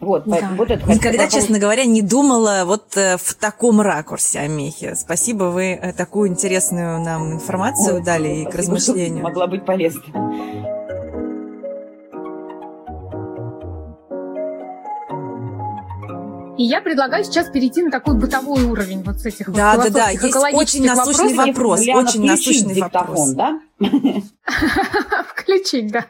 [0.00, 0.50] Вот, да.
[0.56, 1.60] вот это Никогда, честно получить.
[1.60, 4.94] говоря, не думала вот э, в таком ракурсе о мехе.
[4.94, 9.24] Спасибо, вы э, такую интересную нам информацию Ой, дали и к размышлению.
[9.24, 10.02] Могла быть полезна.
[16.58, 20.06] И я предлагаю сейчас перейти на такой бытовой уровень вот с этих да, вот да,
[20.06, 20.10] да.
[20.10, 21.86] Есть очень насущный вопрос.
[21.86, 23.34] Ляна, очень насущный диктофон, вопрос.
[23.34, 23.60] да?
[25.28, 26.06] Включить, да.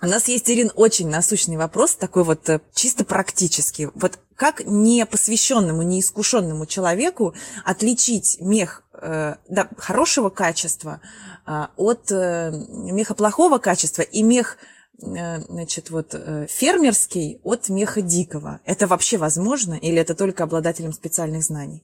[0.00, 3.88] У нас есть, Ирин, очень насущный вопрос, такой вот э, чисто практический.
[3.94, 11.02] Вот как не посвященному, не искушенному человеку отличить мех э, да, хорошего качества
[11.46, 14.56] э, от э, меха плохого качества и мех
[14.98, 18.60] значит, вот э, фермерский от меха дикого.
[18.64, 21.82] Это вообще возможно или это только обладателям специальных знаний?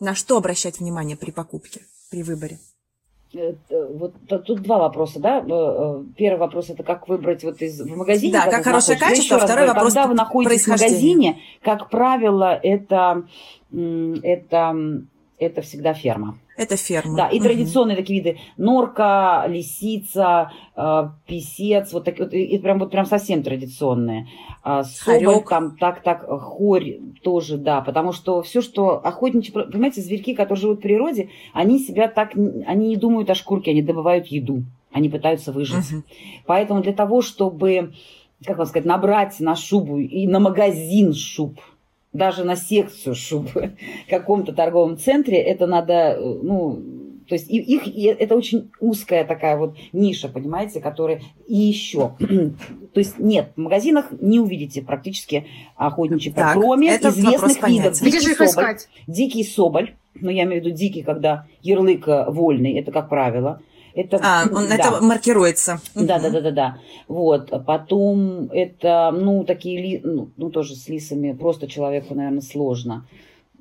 [0.00, 2.58] На что обращать внимание при покупке, при выборе?
[3.34, 4.14] Э, вот
[4.46, 5.40] тут два вопроса, да.
[6.16, 8.32] Первый вопрос это как выбрать вот из в магазине.
[8.32, 9.38] Да, как хорошее качество.
[9.38, 9.94] Второй раз, вопрос.
[9.94, 13.24] Когда вы находитесь в магазине, как правило, это
[13.70, 14.76] это
[15.38, 16.38] это всегда ферма.
[16.56, 17.16] Это ферма.
[17.16, 17.44] Да, и угу.
[17.44, 23.42] традиционные такие виды норка, лисица, э, писец, вот такие вот, и прям вот прям совсем
[23.42, 24.26] традиционные.
[24.64, 30.34] А, соболь, там так, так, хорь тоже, да, потому что все, что охотничьи, понимаете, зверьки,
[30.34, 34.64] которые живут в природе, они себя так, они не думают о шкурке, они добывают еду,
[34.92, 35.92] они пытаются выжить.
[35.92, 36.02] Угу.
[36.46, 37.92] Поэтому для того, чтобы,
[38.44, 41.60] как вам сказать, набрать на шубу и на магазин шуб,
[42.12, 46.82] даже на секцию шуб в каком-то торговом центре, это надо, ну,
[47.28, 47.82] то есть их,
[48.18, 52.12] это очень узкая такая вот ниша, понимаете, которая и еще.
[52.18, 58.00] то есть нет, в магазинах не увидите практически охотничьих, так, кроме известных видов.
[58.00, 58.88] Где же их соболь, искать?
[59.06, 63.60] Дикий соболь, ну я имею в виду дикий, когда ярлык э, вольный, это как правило.
[63.98, 64.76] Это, а, он, да.
[64.76, 65.80] это маркируется.
[65.96, 66.78] Да, да, да, да, да.
[67.08, 67.50] Вот.
[67.66, 73.06] Потом это, ну, такие, ли, ну, ну, тоже с лисами, просто человеку, наверное, сложно.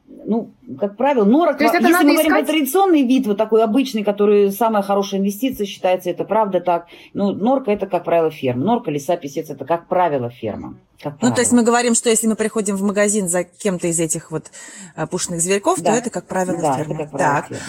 [0.07, 2.27] Ну, как правило, норок, если мы говорим искать...
[2.27, 6.85] про традиционный вид, вот такой обычный, который самая хорошая инвестиция считается, это правда так.
[7.15, 8.63] Ну, норка это, как правило, ферма.
[8.63, 10.77] Норка, лиса, писец, это, как правило, ферма.
[11.01, 11.29] Как правило.
[11.29, 14.31] Ну, то есть мы говорим, что если мы приходим в магазин за кем-то из этих
[14.31, 14.51] вот
[14.95, 15.93] э, пушных зверьков, да.
[15.93, 16.93] то это, как правило, да, ферма.
[16.93, 17.47] Это, как правило, так.
[17.47, 17.63] Ферма.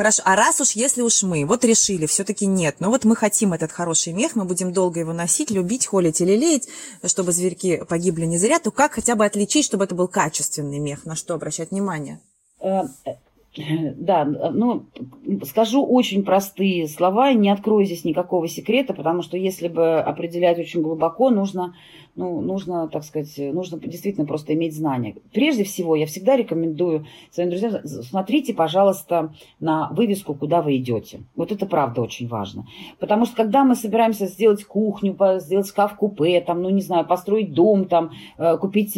[0.00, 3.52] Хорошо, а раз уж, если уж мы вот решили, все-таки нет, но вот мы хотим
[3.52, 6.68] этот хороший мех, мы будем долго его носить, любить, холить или леять,
[7.04, 11.04] чтобы зверьки погибли не зря, то как хотя бы отличить, чтобы это был качественный мех,
[11.04, 12.18] на что обращать внимание?
[12.62, 12.84] Э,
[13.96, 14.86] да, ну,
[15.44, 20.80] скажу очень простые слова, не открою здесь никакого секрета, потому что если бы определять очень
[20.80, 21.74] глубоко, нужно,
[22.16, 25.16] ну, нужно, так сказать, нужно действительно просто иметь знания.
[25.32, 31.20] Прежде всего, я всегда рекомендую своим друзьям, смотрите, пожалуйста, на вывеску, куда вы идете.
[31.36, 32.66] Вот это правда очень важно.
[32.98, 37.86] Потому что когда мы собираемся сделать кухню, сделать шкаф-купе, там, ну, не знаю, построить дом,
[37.86, 38.94] там, э, купить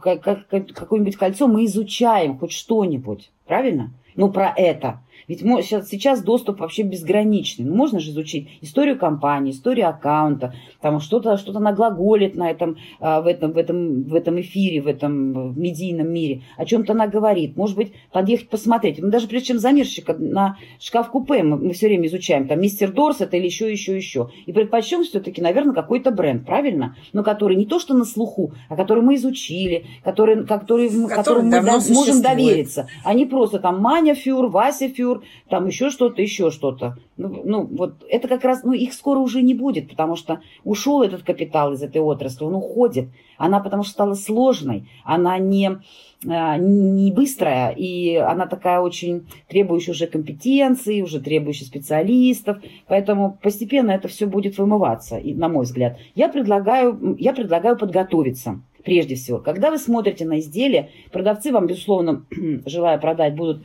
[0.00, 3.30] какое-нибудь кольцо, мы изучаем хоть что-нибудь.
[3.46, 3.92] Правильно?
[4.16, 5.00] Ну, про это.
[5.28, 7.64] Ведь сейчас, сейчас доступ вообще безграничный.
[7.64, 13.20] Ну, можно же изучить историю компании, историю аккаунта, там что-то что наглаголит на этом, а,
[13.20, 17.56] в, этом, в, этом, в этом эфире, в этом медийном мире, о чем-то она говорит.
[17.56, 19.00] Может быть, подъехать посмотреть.
[19.00, 23.20] Мы даже прежде чем замерщика на шкаф-купе мы, мы все время изучаем, там, мистер Дорс
[23.20, 24.30] это или еще, еще, еще.
[24.46, 26.96] И предпочтем все-таки, наверное, какой-то бренд, правильно?
[27.12, 31.48] Но который не то, что на слуху, а который мы изучили, который, который, который которому
[31.48, 32.88] мы да, можем довериться.
[33.04, 36.96] А не просто там Маня Фюр, Вася Фюр, маникюр, там еще что-то, еще что-то.
[37.16, 41.02] Ну, ну, вот это как раз, ну, их скоро уже не будет, потому что ушел
[41.02, 43.08] этот капитал из этой отрасли, он уходит.
[43.38, 45.78] Она потому что стала сложной, она не,
[46.26, 53.90] а, не быстрая, и она такая очень требующая уже компетенции, уже требующая специалистов, поэтому постепенно
[53.90, 55.98] это все будет вымываться, на мой взгляд.
[56.14, 59.38] Я предлагаю, я предлагаю подготовиться прежде всего.
[59.38, 62.24] Когда вы смотрите на изделие, продавцы вам, безусловно,
[62.66, 63.64] желая продать, будут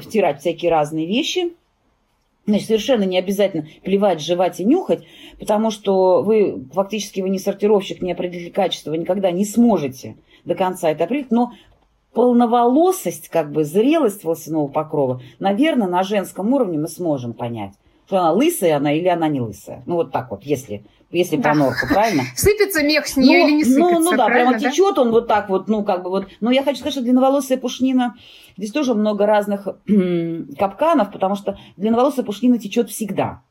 [0.00, 1.52] втирать всякие разные вещи.
[2.46, 5.04] Значит, совершенно не обязательно плевать, жевать и нюхать,
[5.38, 10.56] потому что вы фактически вы не сортировщик, не определитель качества, вы никогда не сможете до
[10.56, 11.52] конца это определить, но
[12.12, 17.74] полноволосость, как бы зрелость волосяного покрова, наверное, на женском уровне мы сможем понять,
[18.06, 19.84] что она лысая она или она не лысая.
[19.86, 21.42] Ну, вот так вот, если если да.
[21.42, 22.24] про норку, правильно?
[22.36, 24.58] Сыпется мех с нее ну, или не сыпется, Ну, ну да, прямо да?
[24.58, 26.26] течет он вот так вот, ну, как бы вот.
[26.40, 28.16] Но я хочу сказать, что длинноволосая пушнина,
[28.56, 29.68] здесь тоже много разных
[30.58, 33.42] капканов, потому что длинноволосая пушнина течет всегда.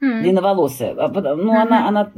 [0.00, 0.22] Mm.
[0.22, 0.96] Длинноволосая.
[0.98, 1.62] А ну, mm-hmm.
[1.62, 2.12] она, она,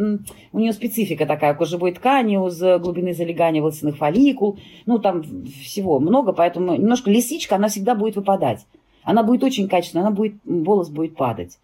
[0.52, 4.58] у нее специфика такая, кожевой ткани, из глубины залегания волосяных фолликул.
[4.86, 5.22] Ну, там
[5.62, 8.66] всего много, поэтому немножко лисичка, она всегда будет выпадать.
[9.02, 11.58] Она будет очень качественная, она будет, волос будет падать.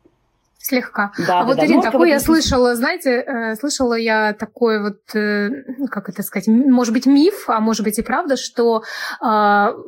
[0.62, 1.12] Слегка.
[1.16, 1.64] Да, а да, вот, да.
[1.64, 2.06] Ирина, такое вот...
[2.08, 5.48] я слышала, знаете, э, слышала я такой вот, э,
[5.90, 8.82] как это сказать, может быть, миф, а может быть и правда, что
[9.22, 9.24] э,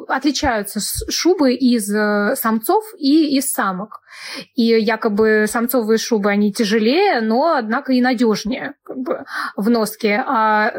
[0.08, 0.80] отличаются
[1.10, 4.00] шубы из э, самцов и из самок.
[4.54, 9.24] И якобы самцовые шубы, они тяжелее, но, однако, и надежнее как бы,
[9.56, 10.22] в носке.
[10.26, 10.72] А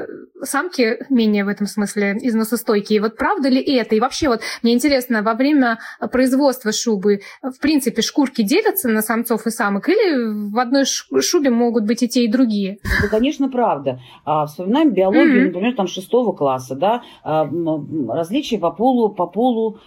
[0.44, 3.02] самки менее в этом смысле износостойкие.
[3.02, 3.96] Вот правда ли это?
[3.96, 5.80] И вообще, вот мне интересно, во время
[6.12, 9.83] производства шубы, в принципе, шкурки делятся на самцов и самок?
[9.88, 12.80] Или в одной шубе могут быть и те, и другие?
[13.00, 14.00] Это, конечно, правда.
[14.26, 15.46] А, вспоминаем биологию, mm-hmm.
[15.48, 17.50] например, там шестого класса, да, а,
[18.10, 19.80] различия по полу, по полу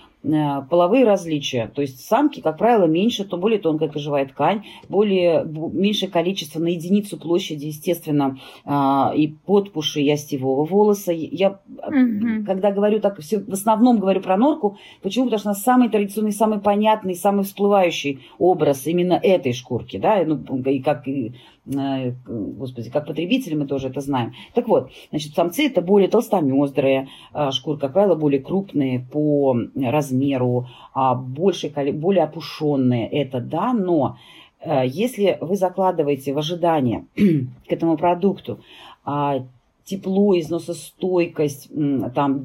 [0.68, 1.70] половые различия.
[1.74, 6.68] То есть самки, как правило, меньше, то более тонкая кожевая ткань, более, меньшее количество на
[6.68, 11.12] единицу площади, естественно, а, и подпуши, и остевого волоса.
[11.12, 15.26] Я, mm когда говорю так, все, в основном говорю про норку, почему?
[15.26, 20.36] Потому что она самый традиционный, самый понятный, самый всплывающий образ именно этой шкурки, да, ну,
[20.62, 24.35] и как и Э, господи, как потребители мы тоже это знаем.
[24.55, 30.68] Так вот, значит, самцы это более толстомездрые, а шкуры, как правило, более крупные по размеру
[30.94, 34.16] а, больше, более опушенные, это да, но
[34.61, 38.61] э, если вы закладываете в ожидание к этому продукту
[39.05, 39.44] а,
[39.87, 41.70] тепло, износостойкость,
[42.14, 42.45] там,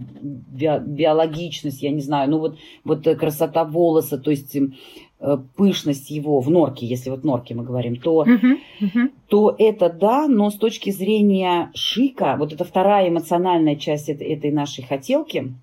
[0.51, 4.69] биологичность, я не знаю, ну вот, вот красота волоса, то есть э,
[5.55, 9.11] пышность его в норке, если вот норки мы говорим, то, uh-huh, uh-huh.
[9.27, 14.51] то это да, но с точки зрения шика, вот это вторая эмоциональная часть этой, этой
[14.51, 15.53] нашей хотелки,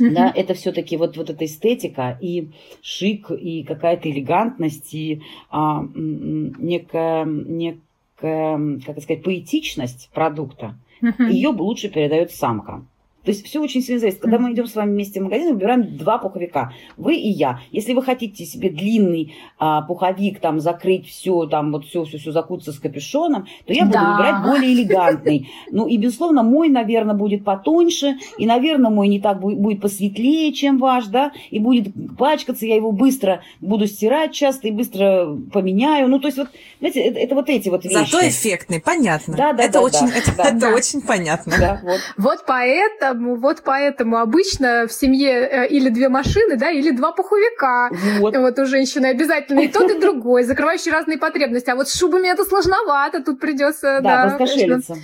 [0.00, 0.10] Uh-huh.
[0.10, 2.48] Да, это все-таки вот, вот эта эстетика и
[2.80, 5.20] шик, и какая-то элегантность, и
[5.50, 10.76] а, некая, некая, как сказать, поэтичность продукта.
[11.02, 11.30] Uh-huh.
[11.30, 12.86] Ее лучше передает самка.
[13.24, 14.20] То есть все очень сильно зависит.
[14.20, 16.72] Когда мы идем с вами вместе в магазин, выбираем два пуховика.
[16.96, 17.60] Вы и я.
[17.70, 22.32] Если вы хотите себе длинный а, пуховик, там, закрыть все, там, вот все, все, все
[22.32, 24.12] закутаться с капюшоном, то я буду да.
[24.12, 25.50] выбирать более элегантный.
[25.70, 30.52] Ну и, безусловно, мой, наверное, будет потоньше, и, наверное, мой не так будет, будет посветлее,
[30.52, 36.08] чем ваш, да, и будет пачкаться, я его быстро буду стирать часто и быстро поменяю.
[36.08, 36.48] Ну, то есть, вот,
[36.80, 37.94] знаете, это, это вот эти вот вещи.
[37.94, 39.36] Зато эффектный, понятно.
[39.36, 40.44] Да, да, это да, очень, да, это, да.
[40.44, 41.54] это очень понятно.
[41.58, 42.00] Да, вот.
[42.18, 47.12] вот поэтому поэтому, вот поэтому обычно в семье э, или две машины, да, или два
[47.12, 47.90] пуховика.
[48.18, 48.36] Вот.
[48.36, 51.70] вот у женщины обязательно и тот, и другой, закрывающий разные потребности.
[51.70, 54.96] А вот с шубами это сложновато, тут придется, да, да раскошелиться.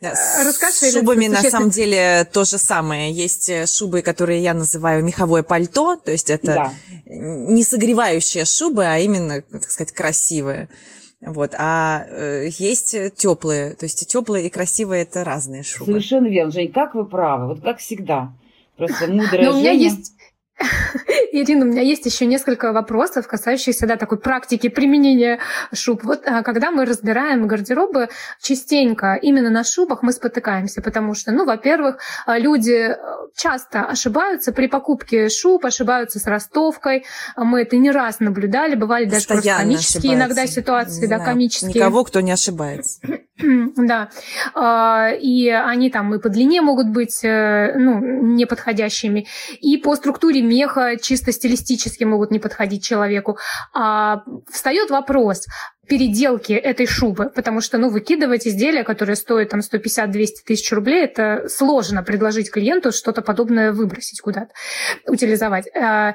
[0.00, 3.12] Да, с шубами на самом деле то же самое.
[3.12, 6.72] Есть э, шубы, которые я называю меховое пальто, то есть это да.
[7.06, 10.68] не согревающая шуба, а именно, так сказать, красивая.
[11.26, 15.90] Вот, а э, есть теплые, то есть теплые и красивые это разные шубы.
[15.90, 18.32] Совершенно верно, Жень, как вы правы, вот как всегда.
[18.76, 20.12] Просто мудрая Но у меня есть
[21.32, 25.38] Ирина, у меня есть еще несколько вопросов, касающихся да, такой практики применения
[25.72, 26.02] шуб.
[26.04, 28.08] Вот а, когда мы разбираем гардеробы,
[28.40, 32.96] частенько именно на шубах мы спотыкаемся, потому что, ну, во-первых, а, люди э,
[33.36, 37.04] часто ошибаются при покупке шуб, ошибаются с ростовкой.
[37.36, 40.16] Мы это не раз наблюдали, бывали даже просто комические ошибаются.
[40.16, 41.74] иногда ситуации, не да, знаю, комические.
[41.74, 43.00] Никого, кто не ошибается.
[43.76, 44.08] Да,
[44.54, 49.26] а, и они там и по длине могут быть э, ну, неподходящими,
[49.60, 53.38] и по структуре меха чисто стилистически могут не подходить человеку.
[53.74, 55.46] А встает вопрос,
[55.88, 61.48] переделки этой шубы, потому что, ну, выкидывать изделия, которые стоят там 150-200 тысяч рублей, это
[61.48, 64.52] сложно предложить клиенту что-то подобное выбросить куда-то,
[65.06, 65.66] утилизовать.
[65.74, 66.14] Э,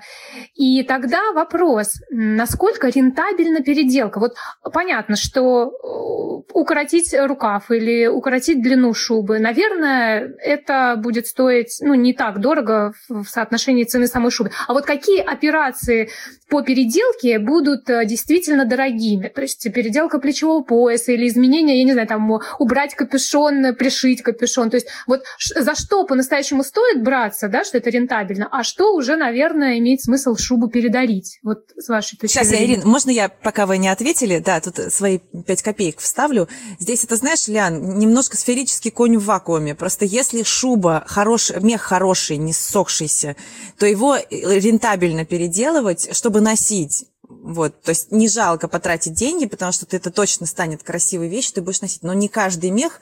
[0.55, 4.19] и тогда вопрос, насколько рентабельна переделка?
[4.19, 4.35] Вот
[4.73, 12.13] понятно, что э, укоротить рукав или укоротить длину шубы, наверное, это будет стоить, ну, не
[12.13, 14.51] так дорого в соотношении цены самой шубы.
[14.67, 16.09] А вот какие операции
[16.51, 19.29] по переделке будут э, действительно дорогими?
[19.29, 22.29] То есть переделка плечевого пояса или изменение, я не знаю, там
[22.59, 24.69] убрать капюшон, пришить капюшон.
[24.69, 25.23] То есть вот
[25.55, 30.35] за что по-настоящему стоит браться, да, что это рентабельно, а что уже, наверное, имеет смысл
[30.35, 31.39] шубу передарить?
[31.41, 32.73] Вот с вашей точки Сейчас, зрения.
[32.73, 36.49] Ирина, можно я, пока вы не ответили, да, тут свои пять копеек вставлю.
[36.79, 39.73] Здесь это, знаешь, Лян, немножко сферический конь в вакууме.
[39.73, 43.37] Просто если шуба, хорош, мех хороший, не ссохшийся,
[43.79, 47.05] то его рентабельно переделывать, чтобы носить.
[47.29, 51.61] Вот, то есть не жалко потратить деньги, потому что это точно станет красивой вещью, ты
[51.61, 52.03] будешь носить.
[52.03, 52.99] Но не каждый мех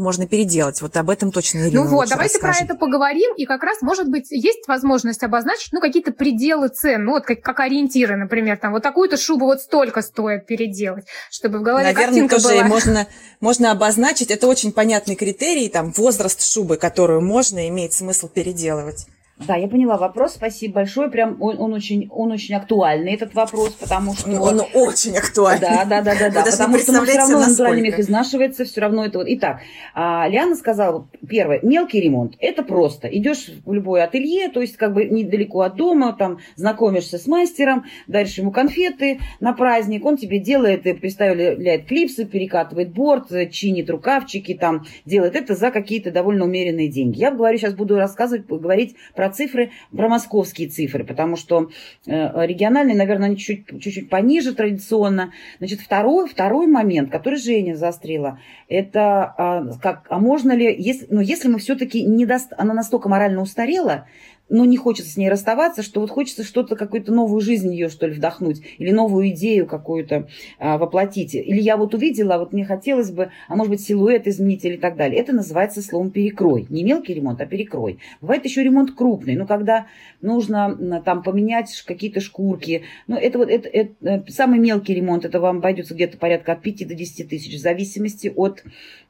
[0.00, 0.80] можно переделать.
[0.82, 2.58] Вот об этом точно Ирина Ну вот, давайте расскажет.
[2.58, 3.34] про это поговорим.
[3.36, 7.42] И как раз, может быть, есть возможность обозначить, ну, какие-то пределы цен, ну, вот как,
[7.42, 12.28] как ориентиры, например, там, вот такую-то шубу вот столько стоит переделать, чтобы в голове Наверное,
[12.28, 12.64] тоже была.
[12.64, 13.06] можно,
[13.40, 19.06] можно обозначить, это очень понятный критерий, там, возраст шубы, которую можно, имеет смысл переделывать.
[19.46, 20.34] Да, я поняла вопрос.
[20.34, 21.10] Спасибо большое.
[21.10, 25.60] Прям он, он очень, он очень актуальный этот вопрос, потому что он очень актуальный.
[25.60, 26.44] Да, да, да, да, да.
[26.44, 29.26] Потому что он все равно натуральный мех изнашивается, все равно это вот.
[29.30, 29.60] Итак,
[29.94, 32.34] а, Лиана сказала первое, мелкий ремонт.
[32.38, 33.08] Это просто.
[33.08, 37.86] Идешь в любое ателье, то есть как бы недалеко от дома, там знакомишься с мастером,
[38.06, 44.84] дальше ему конфеты на праздник, он тебе делает, представляет клипсы, перекатывает борт, чинит рукавчики, там
[45.06, 47.18] делает это за какие-то довольно умеренные деньги.
[47.18, 51.70] Я говорю, сейчас буду рассказывать, говорить про цифры, про московские цифры, потому что
[52.06, 55.32] э, региональные, наверное, они чуть-чуть, пониже традиционно.
[55.58, 61.20] Значит, второй, второй момент, который Женя заострила, это а, как, а можно ли, если, ну,
[61.20, 64.06] если мы все-таки не даст, она настолько морально устарела,
[64.50, 68.06] но не хочется с ней расставаться, что вот хочется что-то, какую-то новую жизнь ее, что
[68.06, 70.28] ли, вдохнуть, или новую идею какую-то
[70.58, 71.34] а, воплотить.
[71.34, 74.96] Или я вот увидела, вот мне хотелось бы, а может быть, силуэт изменить или так
[74.96, 75.20] далее.
[75.20, 76.66] Это называется словом перекрой.
[76.68, 78.00] Не мелкий ремонт, а перекрой.
[78.20, 79.86] Бывает еще ремонт крупный, ну, когда
[80.20, 82.82] нужно там поменять какие-то шкурки.
[83.06, 86.62] Ну, это вот это, это, э, самый мелкий ремонт, это вам обойдется где-то порядка от
[86.62, 88.64] 5 до 10 тысяч, в зависимости от,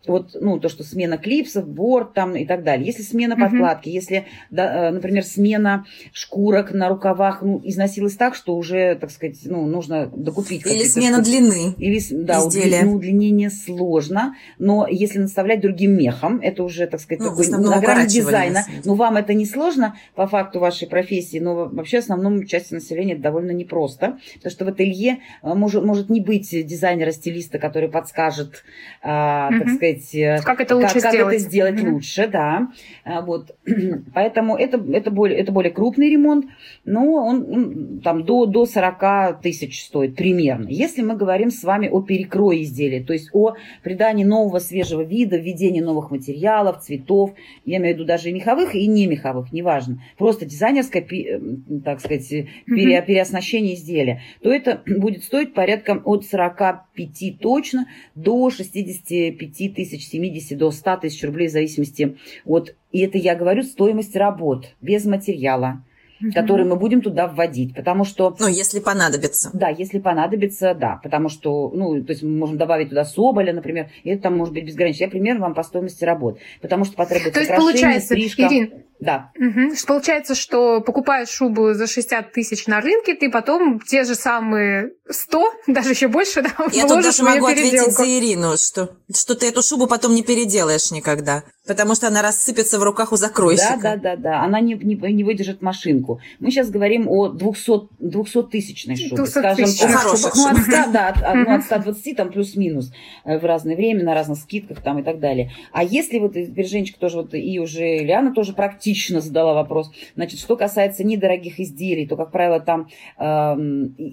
[0.06, 2.86] от ну, то, что смена клипсов, борт там и так далее.
[2.86, 3.92] Если смена подкладки, mm-hmm.
[3.92, 9.38] если, да, э, например, смена шкурок на рукавах ну, износилась так, что уже, так сказать,
[9.44, 10.66] ну, нужно докупить.
[10.66, 12.82] Или смена длины Или, да, изделия.
[12.84, 17.80] Ну, удлинение сложно, но если наставлять другим мехом, это уже, так сказать, ну, такой на
[17.80, 18.64] грани дизайна.
[18.84, 23.22] Но вам это не сложно по факту вашей профессии, но вообще основному части населения это
[23.22, 28.64] довольно непросто, потому что в ателье э, может, может не быть дизайнера-стилиста, который подскажет,
[29.02, 31.34] а, так сказать, э, как это лучше как, сделать.
[31.34, 31.94] Как это сделать угу.
[31.94, 32.68] лучше, да.
[33.04, 33.56] А, вот.
[34.14, 36.46] Поэтому это, это, более, это более крупный ремонт,
[36.84, 40.68] но он там до, до 40 тысяч стоит примерно.
[40.68, 45.36] Если мы говорим с вами о перекрое изделия, то есть о придании нового свежего вида,
[45.36, 47.32] введении новых материалов, цветов,
[47.64, 51.40] я имею в виду даже и меховых, и не меховых, неважно, просто дизайнерское, э,
[51.84, 52.28] так сказать,
[52.66, 60.58] пере, переоснащение изделия, то это будет стоить порядка от 45 точно до 65 тысяч, 70
[60.58, 62.74] до 100 тысяч рублей в зависимости от...
[62.92, 65.82] И это я говорю стоимость работ, без материала
[66.20, 66.32] угу.
[66.32, 68.36] который мы будем туда вводить, потому что...
[68.38, 69.50] Ну, если понадобится.
[69.52, 73.90] Да, если понадобится, да, потому что, ну, то есть мы можем добавить туда соболя, например,
[74.04, 75.04] и это там может быть безгранично.
[75.04, 78.42] Я примерно вам по стоимости работ, потому что потребуется То есть получается, стрижка.
[78.42, 79.32] Ирин, да.
[79.38, 79.74] Угу.
[79.86, 85.52] Получается, что покупаешь шубу за 60 тысяч на рынке, ты потом те же самые 100,
[85.66, 89.62] даже еще больше, да, Я тут даже могу ответить за Ирину, что, что ты эту
[89.62, 93.78] шубу потом не переделаешь никогда, потому что она рассыпется в руках у закройщика.
[93.82, 94.42] Да, да, да, да.
[94.42, 96.20] Она не, не, не выдержит машинку.
[96.38, 99.16] Мы сейчас говорим о 200, 200 тысячной шубе.
[99.16, 102.92] 200 скажем, о хороших ну, от 100, да, от, от, ну, от 120 там плюс-минус
[103.24, 105.52] э, в разное время, на разных скидках там и так далее.
[105.72, 108.52] А если вот теперь Женечка тоже вот и уже Лиана тоже
[108.90, 109.92] практично задала вопрос.
[110.16, 112.88] Значит, что касается недорогих изделий, то, как правило, там
[113.18, 113.24] э,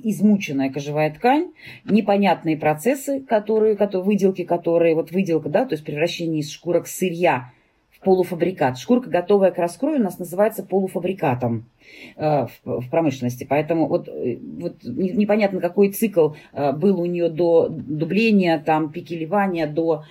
[0.03, 1.51] измученная кожевая ткань,
[1.86, 7.51] непонятные процессы, которые, которые, выделки, которые, вот выделка, да, то есть превращение из шкурок сырья
[7.89, 8.78] в полуфабрикат.
[8.78, 11.65] Шкурка, готовая к раскрою, у нас называется полуфабрикатом.
[12.19, 13.45] Э, в промышленности.
[13.47, 19.67] Поэтому вот, э, вот непонятно, какой цикл э, был у нее до дубления, там, пикелевания,
[19.67, 20.03] до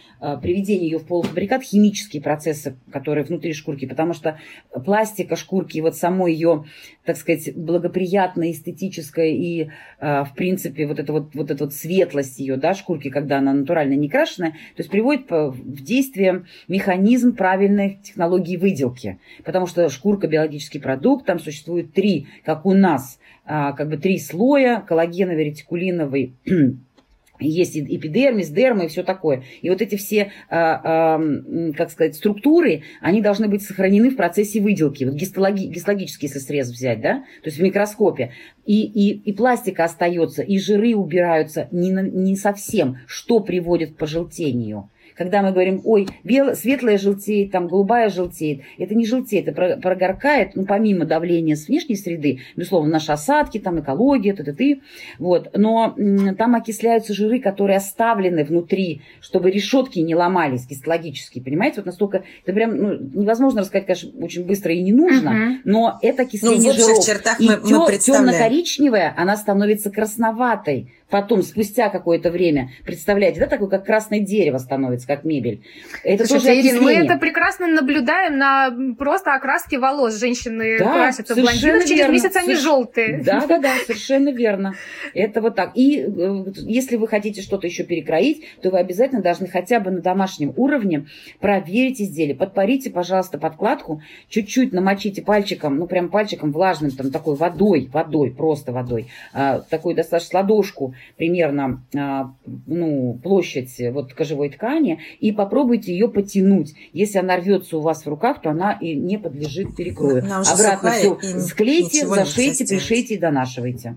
[0.43, 4.39] приведения ее в полуфабрикат, химические процессы, которые внутри шкурки, потому что
[4.85, 6.65] пластика шкурки, вот само ее,
[7.05, 9.69] так сказать, благоприятная, эстетическая и,
[10.01, 13.95] в принципе, вот эта вот, вот эта вот светлость ее, да, шкурки, когда она натурально
[13.95, 20.79] не крашеная, то есть приводит в действие механизм правильной технологии выделки, потому что шкурка биологический
[20.79, 26.35] продукт, там существует существует три, как у нас, а, как бы три слоя, коллагеновый, ретикулиновый,
[27.41, 29.43] есть эпидермис, дерма и все такое.
[29.61, 34.61] И вот эти все, а, а, как сказать, структуры, они должны быть сохранены в процессе
[34.61, 35.05] выделки.
[35.05, 38.33] Вот гистологи, гистологический, если срез взять, да, то есть в микроскопе.
[38.65, 44.89] И, и, и пластика остается, и жиры убираются не, не совсем, что приводит к пожелтению
[45.17, 50.55] когда мы говорим, ой, белое, светлое желтеет, там голубая желтеет, это не желтеет, это прогоркает,
[50.55, 54.81] ну, помимо давления с внешней среды, безусловно, наши осадки, там экология, т, т, т,
[55.19, 55.97] вот, но
[56.37, 62.53] там окисляются жиры, которые оставлены внутри, чтобы решетки не ломались гистологически, понимаете, вот настолько, это
[62.53, 65.61] прям ну, невозможно рассказать, конечно, очень быстро и не нужно, uh-huh.
[65.65, 67.05] но это окисление ну, в жиров.
[67.05, 73.69] чертах и мы, мы темно-коричневая, она становится красноватой, потом, спустя какое-то время, представляете, да, такое,
[73.69, 75.63] как красное дерево становится, как мебель.
[76.03, 80.19] Это Слушайте, тоже Ирина, мы это прекрасно наблюдаем на просто окраске волос.
[80.19, 82.61] Женщины да, красятся блондинок, через месяц они Соверш...
[82.63, 83.23] желтые.
[83.23, 84.75] Да, да, да, совершенно верно.
[85.15, 85.73] Это вот так.
[85.75, 90.01] И э, если вы хотите что-то еще перекроить, то вы обязательно должны хотя бы на
[90.01, 91.07] домашнем уровне
[91.41, 92.35] проверить изделие.
[92.35, 98.73] Подпарите, пожалуйста, подкладку, чуть-чуть намочите пальчиком, ну прям пальчиком влажным, там такой водой, водой, просто
[98.73, 102.33] водой, а, такой достаточно ладошку примерно а,
[102.67, 106.75] ну, площадь вот кожевой ткани и попробуйте ее потянуть.
[106.93, 110.19] Если она рвется у вас в руках, то она и не подлежит перекрою.
[110.19, 113.97] Обратно все склейте, зашейте, пришейте и донашивайте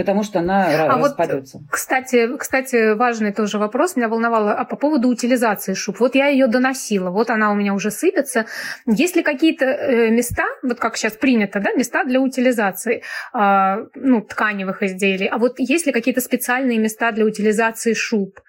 [0.00, 1.58] потому что она а распадется.
[1.58, 6.00] Вот, кстати, кстати, важный тоже вопрос меня волновало а по поводу утилизации шуб.
[6.00, 8.46] Вот я ее доносила, вот она у меня уже сыпется.
[8.86, 13.02] Есть ли какие-то э, места, вот как сейчас принято, да, места для утилизации
[13.34, 18.40] э, ну, тканевых изделий, а вот есть ли какие-то специальные места для утилизации шуб?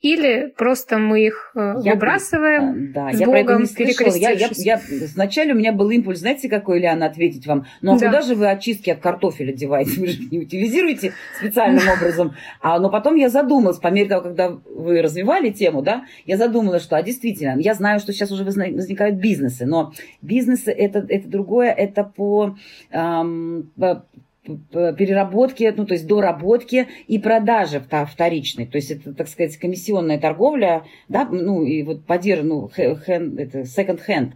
[0.00, 4.14] Или просто мы их э, я, выбрасываем да, с я Богом, про это не слышала.
[4.14, 4.80] Я, я, я,
[5.14, 7.66] вначале у меня был импульс, знаете, какой, Ильяна, ответить вам?
[7.82, 8.06] Ну, а да.
[8.06, 10.00] куда же вы очистки от картофеля деваете?
[10.00, 12.34] Вы же не утилизируете специальным образом.
[12.62, 16.82] А, но потом я задумалась, по мере того, когда вы развивали тему, да, я задумалась,
[16.82, 19.92] что, а действительно, я знаю, что сейчас уже возникают бизнесы, но
[20.22, 22.56] бизнесы это, это другое, это по,
[22.90, 24.06] эм, по
[24.44, 28.66] переработки, ну, то есть доработки и продажи вторичной.
[28.66, 34.32] То есть это, так сказать, комиссионная торговля, да, ну, и вот поддержка, ну, second hand.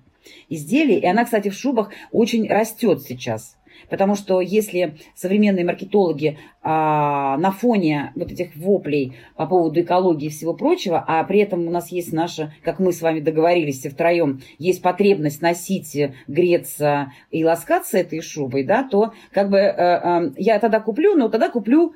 [0.48, 0.98] изделий.
[0.98, 3.56] И она, кстати, в шубах очень растет сейчас.
[3.88, 10.30] Потому что если современные маркетологи а, на фоне вот этих воплей по поводу экологии и
[10.30, 13.90] всего прочего, а при этом у нас есть наша, как мы с вами договорились все
[13.90, 15.96] втроем, есть потребность носить,
[16.26, 21.28] греться и ласкаться этой шубой, да, то как бы э, э, я тогда куплю, но
[21.28, 21.94] тогда куплю,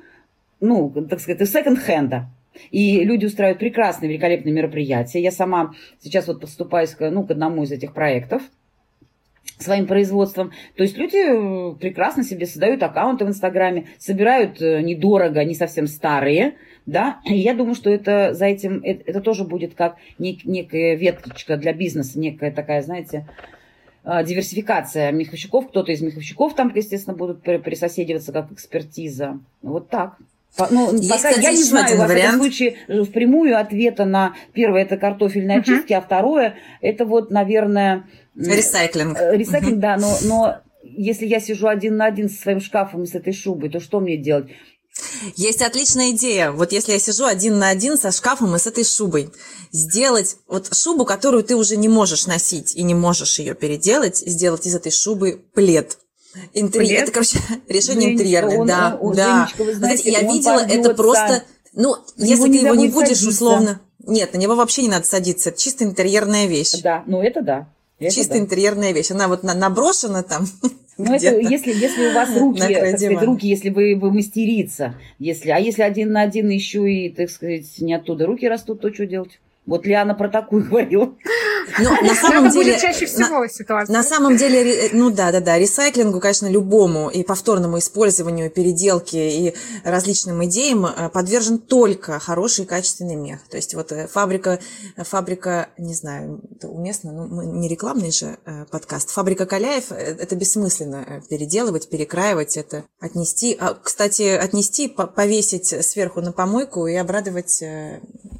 [0.59, 2.27] ну, так сказать, секонд-хенда.
[2.71, 5.21] И люди устраивают прекрасные, великолепные мероприятия.
[5.21, 8.41] Я сама сейчас вот подступаюсь к, ну, к одному из этих проектов–
[9.59, 10.51] своим производством.
[10.75, 15.85] То есть люди э, прекрасно себе создают аккаунты в Инстаграме, собирают э, недорого, не совсем
[15.85, 16.55] старые,
[16.85, 20.95] да, и я думаю, что это за этим, это, это тоже будет как нек, некая
[20.95, 23.27] веточка для бизнеса, некая такая, знаете,
[24.03, 29.39] а, диверсификация меховщиков, кто-то из меховщиков там, естественно, будут присоседиваться как экспертиза.
[29.61, 30.17] Вот так.
[30.71, 34.97] Ну, Есть, пока кстати, я не знаю, во всяком случае, впрямую ответа на первое это
[34.97, 35.97] картофельные очистки, uh-huh.
[35.97, 38.05] а второе это вот, наверное,
[38.47, 39.17] Ресайклинг.
[39.17, 43.07] Э, ресайклинг, да, но, но если я сижу один на один со своим шкафом и
[43.07, 44.47] с этой шубой, то что мне делать?
[45.35, 46.51] Есть отличная идея.
[46.51, 49.29] Вот если я сижу один на один со шкафом и с этой шубой,
[49.71, 54.65] сделать вот шубу, которую ты уже не можешь носить и не можешь ее переделать, сделать
[54.65, 55.97] из этой шубы плед.
[56.53, 59.47] Интерьер, это, короче, решение Женечка, интерьерное, он, да, он, да.
[59.47, 63.29] Женечка, вы знаете, я видела это просто, ну, если ты его не будешь садиться.
[63.29, 66.73] условно, нет, на него вообще не надо садиться, это чисто интерьерная вещь.
[66.81, 67.67] Да, ну это да.
[67.99, 68.39] Это Чисто да.
[68.39, 69.11] интерьерная вещь.
[69.11, 70.45] Она вот наброшена там.
[71.01, 75.49] Ну, это если, если у вас руки, так сказать, руки, если вы, вы мастерица, если,
[75.49, 79.05] а если один на один еще и, так сказать, не оттуда руки растут, то что
[79.05, 79.39] делать?
[79.69, 81.13] Вот Лиана про такую говорила.
[81.77, 83.93] Но на самом деле, чаще всего на, ситуация.
[83.93, 89.55] На самом деле, ну да, да, да, ресайклингу, конечно, любому и повторному использованию, переделке и
[89.83, 93.47] различным идеям э, подвержен только хороший и качественный мех.
[93.49, 94.59] То есть вот э, фабрика,
[94.97, 99.11] фабрика, не знаю, это уместно, ну, мы не рекламный же э, подкаст.
[99.11, 103.55] Фабрика Каляев, это бессмысленно переделывать, перекраивать это, отнести.
[103.59, 107.63] А, кстати, отнести, повесить сверху на помойку и обрадовать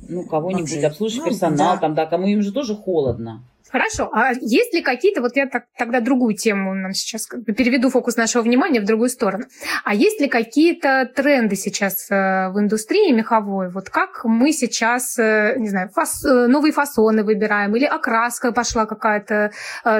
[0.10, 1.78] ну, кого-нибудь, обслуживать ну, персонал, да.
[1.78, 3.44] там, да, кому им же тоже холодно.
[3.72, 4.10] Хорошо.
[4.12, 8.42] А есть ли какие-то, вот я так, тогда другую тему нам сейчас переведу фокус нашего
[8.42, 9.46] внимания в другую сторону.
[9.84, 13.70] А есть ли какие-то тренды сейчас э, в индустрии меховой?
[13.70, 18.88] Вот как мы сейчас, э, не знаю, фас, э, новые фасоны выбираем или окраска пошла
[18.88, 19.52] какая-то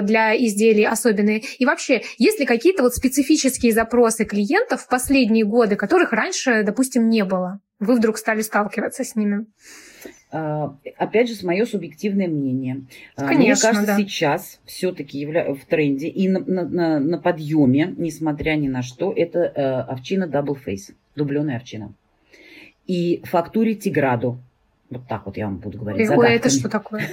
[0.02, 1.44] для изделий особенные?
[1.60, 7.08] И вообще, есть ли какие-то вот специфические запросы клиентов в последние годы, которых раньше, допустим,
[7.08, 7.60] не было?
[7.80, 9.46] Вы вдруг стали сталкиваться с ними?
[10.32, 12.84] А, опять же, мое субъективное мнение.
[13.16, 13.98] А, Конечно, Мне кажется, да.
[13.98, 15.54] сейчас все-таки явля...
[15.54, 19.62] в тренде и на, на, на подъеме, несмотря ни на что, это э,
[19.92, 21.94] овчина Double Face, дубленая овчина.
[22.86, 24.40] И фактуре Тиграду
[24.90, 26.10] вот так вот я вам буду говорить.
[26.10, 27.04] Ой, это что такое?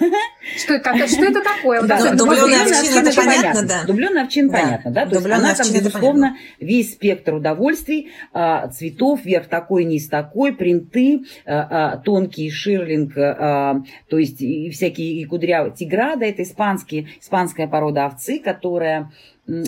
[0.57, 1.83] Что это, что это такое?
[1.83, 3.85] Да, дубленая овчина, это понятно, да.
[3.85, 5.07] Дубленая овчина, понятно, да?
[5.07, 11.25] То есть она там, безусловно, весь спектр удовольствий, а, цветов, вверх такой, низ такой, принты,
[11.45, 15.75] а, а, тонкий ширлинг, то есть и всякие и кудрявые.
[15.75, 19.13] Тиграда– это испанские, испанская порода овцы, которая,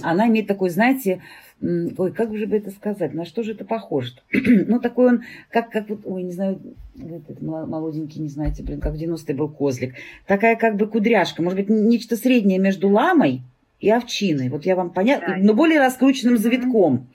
[0.03, 1.23] она имеет такой, знаете,
[1.61, 4.13] ой, как же бы это сказать, на что же это похоже?
[4.33, 6.61] ну, такой он, как, как вот, ой, не знаю,
[6.97, 9.95] этот молоденький, не знаете, блин, как в 90-е был козлик.
[10.27, 13.43] Такая как бы кудряшка, может быть, нечто среднее между ламой
[13.81, 14.49] и овчиной.
[14.49, 17.09] Вот я вам понятно, но более раскрученным завитком.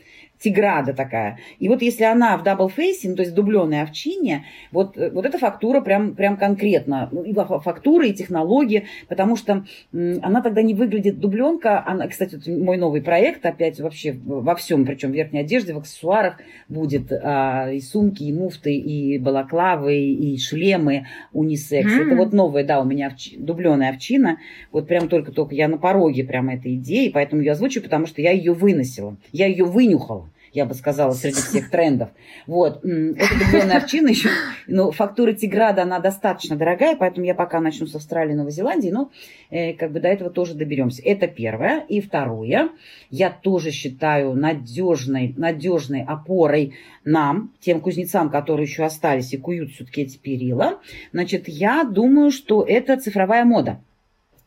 [0.44, 1.39] Тиграда такая.
[1.60, 5.10] И вот если она в double face е, ну, то есть дубленой овчине, вот, э,
[5.10, 7.08] вот эта фактура прям, прям конкретно.
[7.14, 11.82] Ну, и фактура, и технологии, потому что она тогда не выглядит дубленка.
[11.86, 15.78] Она, кстати, вот мой новый проект опять вообще во всем, причем в верхней одежде, в
[15.78, 21.89] аксессуарах будет а, и сумки, и муфты, и балаклавы, и шлемы унисекс.
[21.89, 22.06] Mm-hmm.
[22.08, 24.39] Это вот новая, да, у меня овчи, дубленая овчина.
[24.74, 28.32] Вот прям только-только я на пороге прям этой идеи, поэтому я озвучу, потому что я
[28.32, 29.16] ее выносила.
[29.32, 32.10] Я ее вынюхала я бы сказала, среди всех трендов.
[32.45, 32.78] Вот.
[32.84, 34.30] Это дубленая овчина еще.
[34.68, 38.89] Но фактура Тиграда, она достаточно дорогая, поэтому я пока начну с Австралии и Новой Зеландии,
[38.89, 39.12] но
[39.49, 41.01] э, как бы до этого тоже доберемся.
[41.04, 41.80] Это первое.
[41.89, 42.70] И второе,
[43.10, 50.04] я тоже считаю надежной, надежной опорой нам, тем кузнецам, которые еще остались и куют все-таки
[50.04, 50.80] эти перила.
[51.12, 53.82] Значит, я думаю, что это цифровая мода,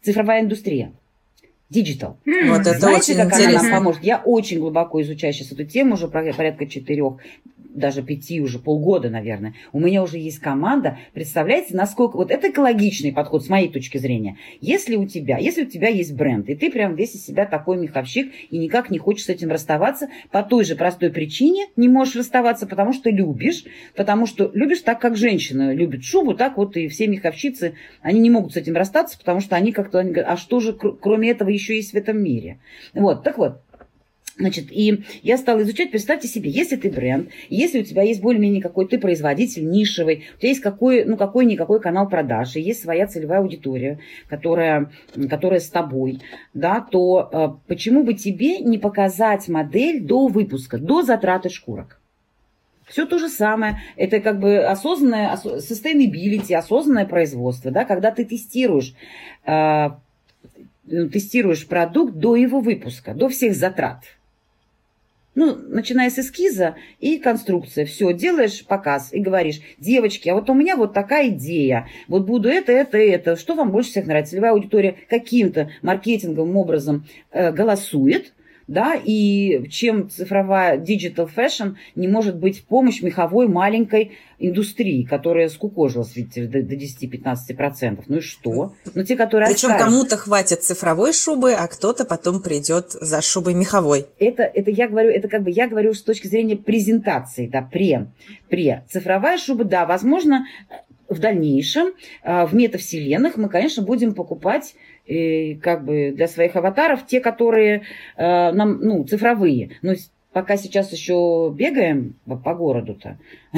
[0.02, 0.92] цифровая индустрия.
[1.72, 2.16] Digital.
[2.24, 3.60] Mm, вот это Знаете, очень как интересно.
[3.60, 4.04] она нам поможет?
[4.04, 7.14] Я очень глубоко изучаю сейчас эту тему, уже порядка четырех
[7.76, 10.98] даже пяти уже полгода, наверное, у меня уже есть команда.
[11.12, 12.16] Представляете, насколько...
[12.16, 14.36] Вот это экологичный подход с моей точки зрения.
[14.60, 17.76] Если у тебя, если у тебя есть бренд, и ты прям весь из себя такой
[17.76, 22.16] меховщик, и никак не хочешь с этим расставаться, по той же простой причине не можешь
[22.16, 23.64] расставаться, потому что любишь,
[23.94, 28.30] потому что любишь так, как женщина любит шубу, так вот и все меховщицы, они не
[28.30, 31.92] могут с этим расстаться, потому что они как-то, а что же кроме этого еще есть
[31.92, 32.58] в этом мире?
[32.94, 33.60] Вот, так вот,
[34.38, 38.60] Значит, и я стала изучать, представьте себе, если ты бренд, если у тебя есть более-менее
[38.60, 43.06] какой ты производитель нишевый, у тебя есть какой, ну, какой-никакой канал продаж, и есть своя
[43.06, 44.90] целевая аудитория, которая,
[45.30, 46.20] которая с тобой,
[46.52, 51.98] да, то э, почему бы тебе не показать модель до выпуска, до затраты шкурок?
[52.86, 53.80] Все то же самое.
[53.96, 58.94] Это как бы осознанное sustainability, осознанное производство, да, когда ты тестируешь
[59.46, 59.88] э,
[60.86, 64.04] тестируешь продукт до его выпуска, до всех затрат.
[65.36, 67.84] Ну, начиная с эскиза и конструкция.
[67.84, 71.88] Все, делаешь показ и говоришь, девочки, а вот у меня вот такая идея.
[72.08, 73.36] Вот буду это, это, это.
[73.36, 74.30] Что вам больше всех нравится?
[74.30, 78.32] Целевая аудитория каким-то маркетинговым образом э, голосует,
[78.66, 85.48] да, и чем цифровая digital fashion не может быть в помощь меховой маленькой индустрии, которая
[85.48, 88.04] скукожилась, видите, до, до 10-15%.
[88.06, 88.74] Ну и что?
[88.94, 94.06] Ну, те, которые Причем кому-то хватит цифровой шубы, а кто-то потом придет за шубой меховой.
[94.18, 98.08] Это, это я говорю, это как бы я говорю с точки зрения презентации, да, пре,
[98.50, 98.84] пре.
[98.90, 100.46] Цифровая шуба, да, возможно,
[101.08, 101.92] в дальнейшем
[102.24, 104.74] в метавселенных мы, конечно, будем покупать
[105.06, 107.82] и как бы для своих аватаров те, которые
[108.16, 109.70] э, нам, ну, цифровые.
[109.82, 109.94] Но
[110.32, 113.18] пока сейчас еще бегаем по городу-то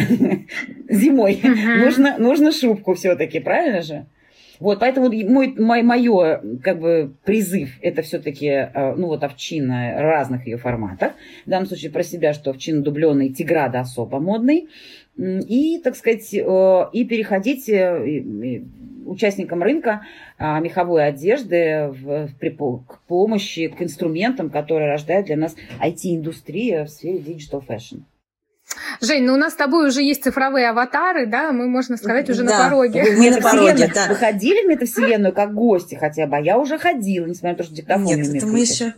[0.88, 4.06] зимой, нужно, нужно шубку все-таки, правильно же?
[4.60, 10.56] Вот, поэтому мой, мой, мое, как бы, призыв, это все-таки, ну, вот овчина разных ее
[10.56, 11.12] форматах.
[11.46, 14.68] В данном случае про себя, что овчина дубленый, тиграда особо модный.
[15.18, 17.68] И, так сказать, и переходить
[19.08, 20.02] участникам рынка
[20.38, 26.90] а, меховой одежды в, при, к помощи, к инструментам, которые рождает для нас IT-индустрия в
[26.90, 28.02] сфере digital fashion.
[29.00, 32.44] Жень, ну у нас с тобой уже есть цифровые аватары, да, мы, можно сказать, уже
[32.44, 33.04] да, на пороге.
[33.16, 34.06] Мы на пороге, да.
[34.08, 36.36] Вы ходили в метавселенную как гости хотя бы?
[36.36, 38.94] А я уже ходила, несмотря на то, что диктофон Нет, не это мы еще...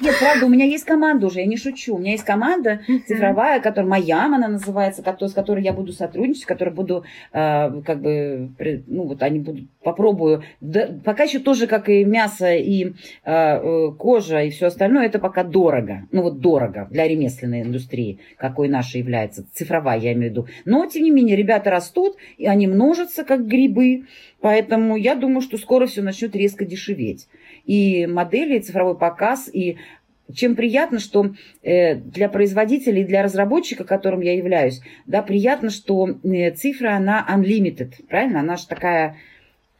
[0.00, 1.96] Нет, правда, у меня есть команда уже, я не шучу.
[1.96, 6.46] У меня есть команда цифровая, которая Маям, она называется, с которой я буду сотрудничать, с
[6.46, 8.50] которой буду, э, как бы,
[8.86, 10.42] ну вот они будут, попробую.
[10.60, 12.92] Да, пока еще тоже, как и мясо, и
[13.24, 16.06] э, кожа, и все остальное, это пока дорого.
[16.12, 20.48] Ну вот дорого для ремесленной индустрии, какой наша является, цифровая, я имею в виду.
[20.66, 24.04] Но, тем не менее, ребята растут, и они множатся, как грибы.
[24.40, 27.26] Поэтому я думаю, что скоро все начнет резко дешеветь.
[27.68, 29.76] И модели, и цифровой показ, и
[30.34, 36.50] чем приятно, что э, для производителей, для разработчика, которым я являюсь, да, приятно, что э,
[36.52, 38.40] цифра, она unlimited, правильно?
[38.40, 39.16] Она же такая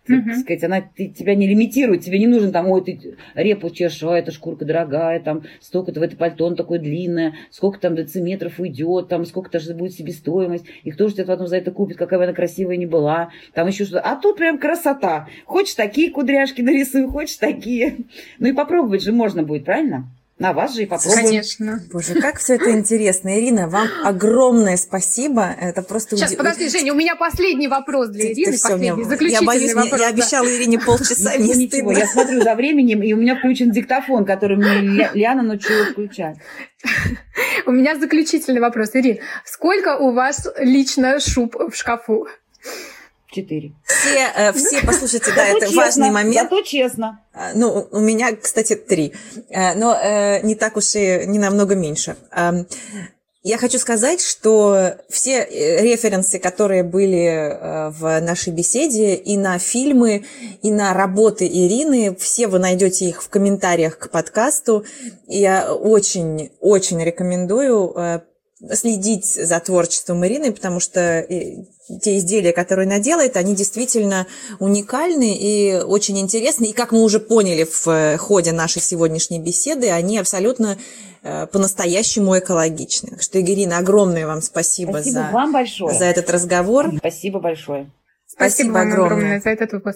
[0.08, 0.40] так uh-huh.
[0.40, 4.18] сказать, она ты, тебя не лимитирует, тебе не нужно там, ой, ты репу чешешь, а
[4.18, 9.08] эта шкурка дорогая, там, столько-то в это пальто, он такое длинное, сколько там дециметров уйдет,
[9.08, 12.24] там, сколько-то же будет себестоимость, и кто же тебя потом за это купит, какая бы
[12.24, 14.00] она красивая не была, там еще что-то.
[14.00, 15.28] А тут прям красота.
[15.44, 17.96] Хочешь такие кудряшки нарисуй, хочешь такие.
[18.38, 20.08] Ну и попробовать же можно будет, правильно?
[20.38, 21.26] На вас же и попробуем.
[21.26, 21.82] Конечно.
[21.92, 23.36] Боже, как все это интересно.
[23.38, 25.42] Ирина, вам огромное спасибо.
[25.60, 26.38] Это просто Сейчас, удив...
[26.38, 28.52] подожди, Женя, у меня последний вопрос для Ирины.
[28.52, 30.00] Ты последний, все, заключительный я боюсь, вопрос.
[30.00, 34.24] Я обещала Ирине полчаса, не ничего, я смотрю за временем, и у меня включен диктофон,
[34.24, 36.36] который мне Лиана научила включать.
[37.66, 38.90] У меня заключительный вопрос.
[38.94, 42.28] Ирина, сколько у вас лично шуб в шкафу?
[43.30, 43.72] Четыре.
[43.84, 46.48] Все, э, все, послушайте, да, это важный момент.
[46.50, 47.20] Зато честно.
[47.54, 49.12] Ну, у меня, кстати, три,
[49.50, 52.16] э, но э, не так уж и не намного меньше.
[53.44, 60.26] Я хочу сказать, что все референсы, которые были в нашей беседе, и на фильмы,
[60.60, 64.84] и на работы Ирины, все вы найдете их в комментариях к подкасту.
[65.28, 68.24] Я очень-очень рекомендую
[68.72, 74.26] следить за творчеством Ирины, потому что те изделия, которые она делает, они действительно
[74.58, 76.66] уникальны и очень интересны.
[76.66, 80.76] И как мы уже поняли в ходе нашей сегодняшней беседы, они абсолютно
[81.22, 83.10] по-настоящему экологичны.
[83.10, 85.98] Так что, Игорина, огромное вам спасибо, спасибо за, вам большое.
[85.98, 86.92] за этот разговор.
[86.98, 87.90] Спасибо большое.
[88.26, 89.06] Спасибо, спасибо огромное.
[89.06, 89.86] огромное за этот выпуск.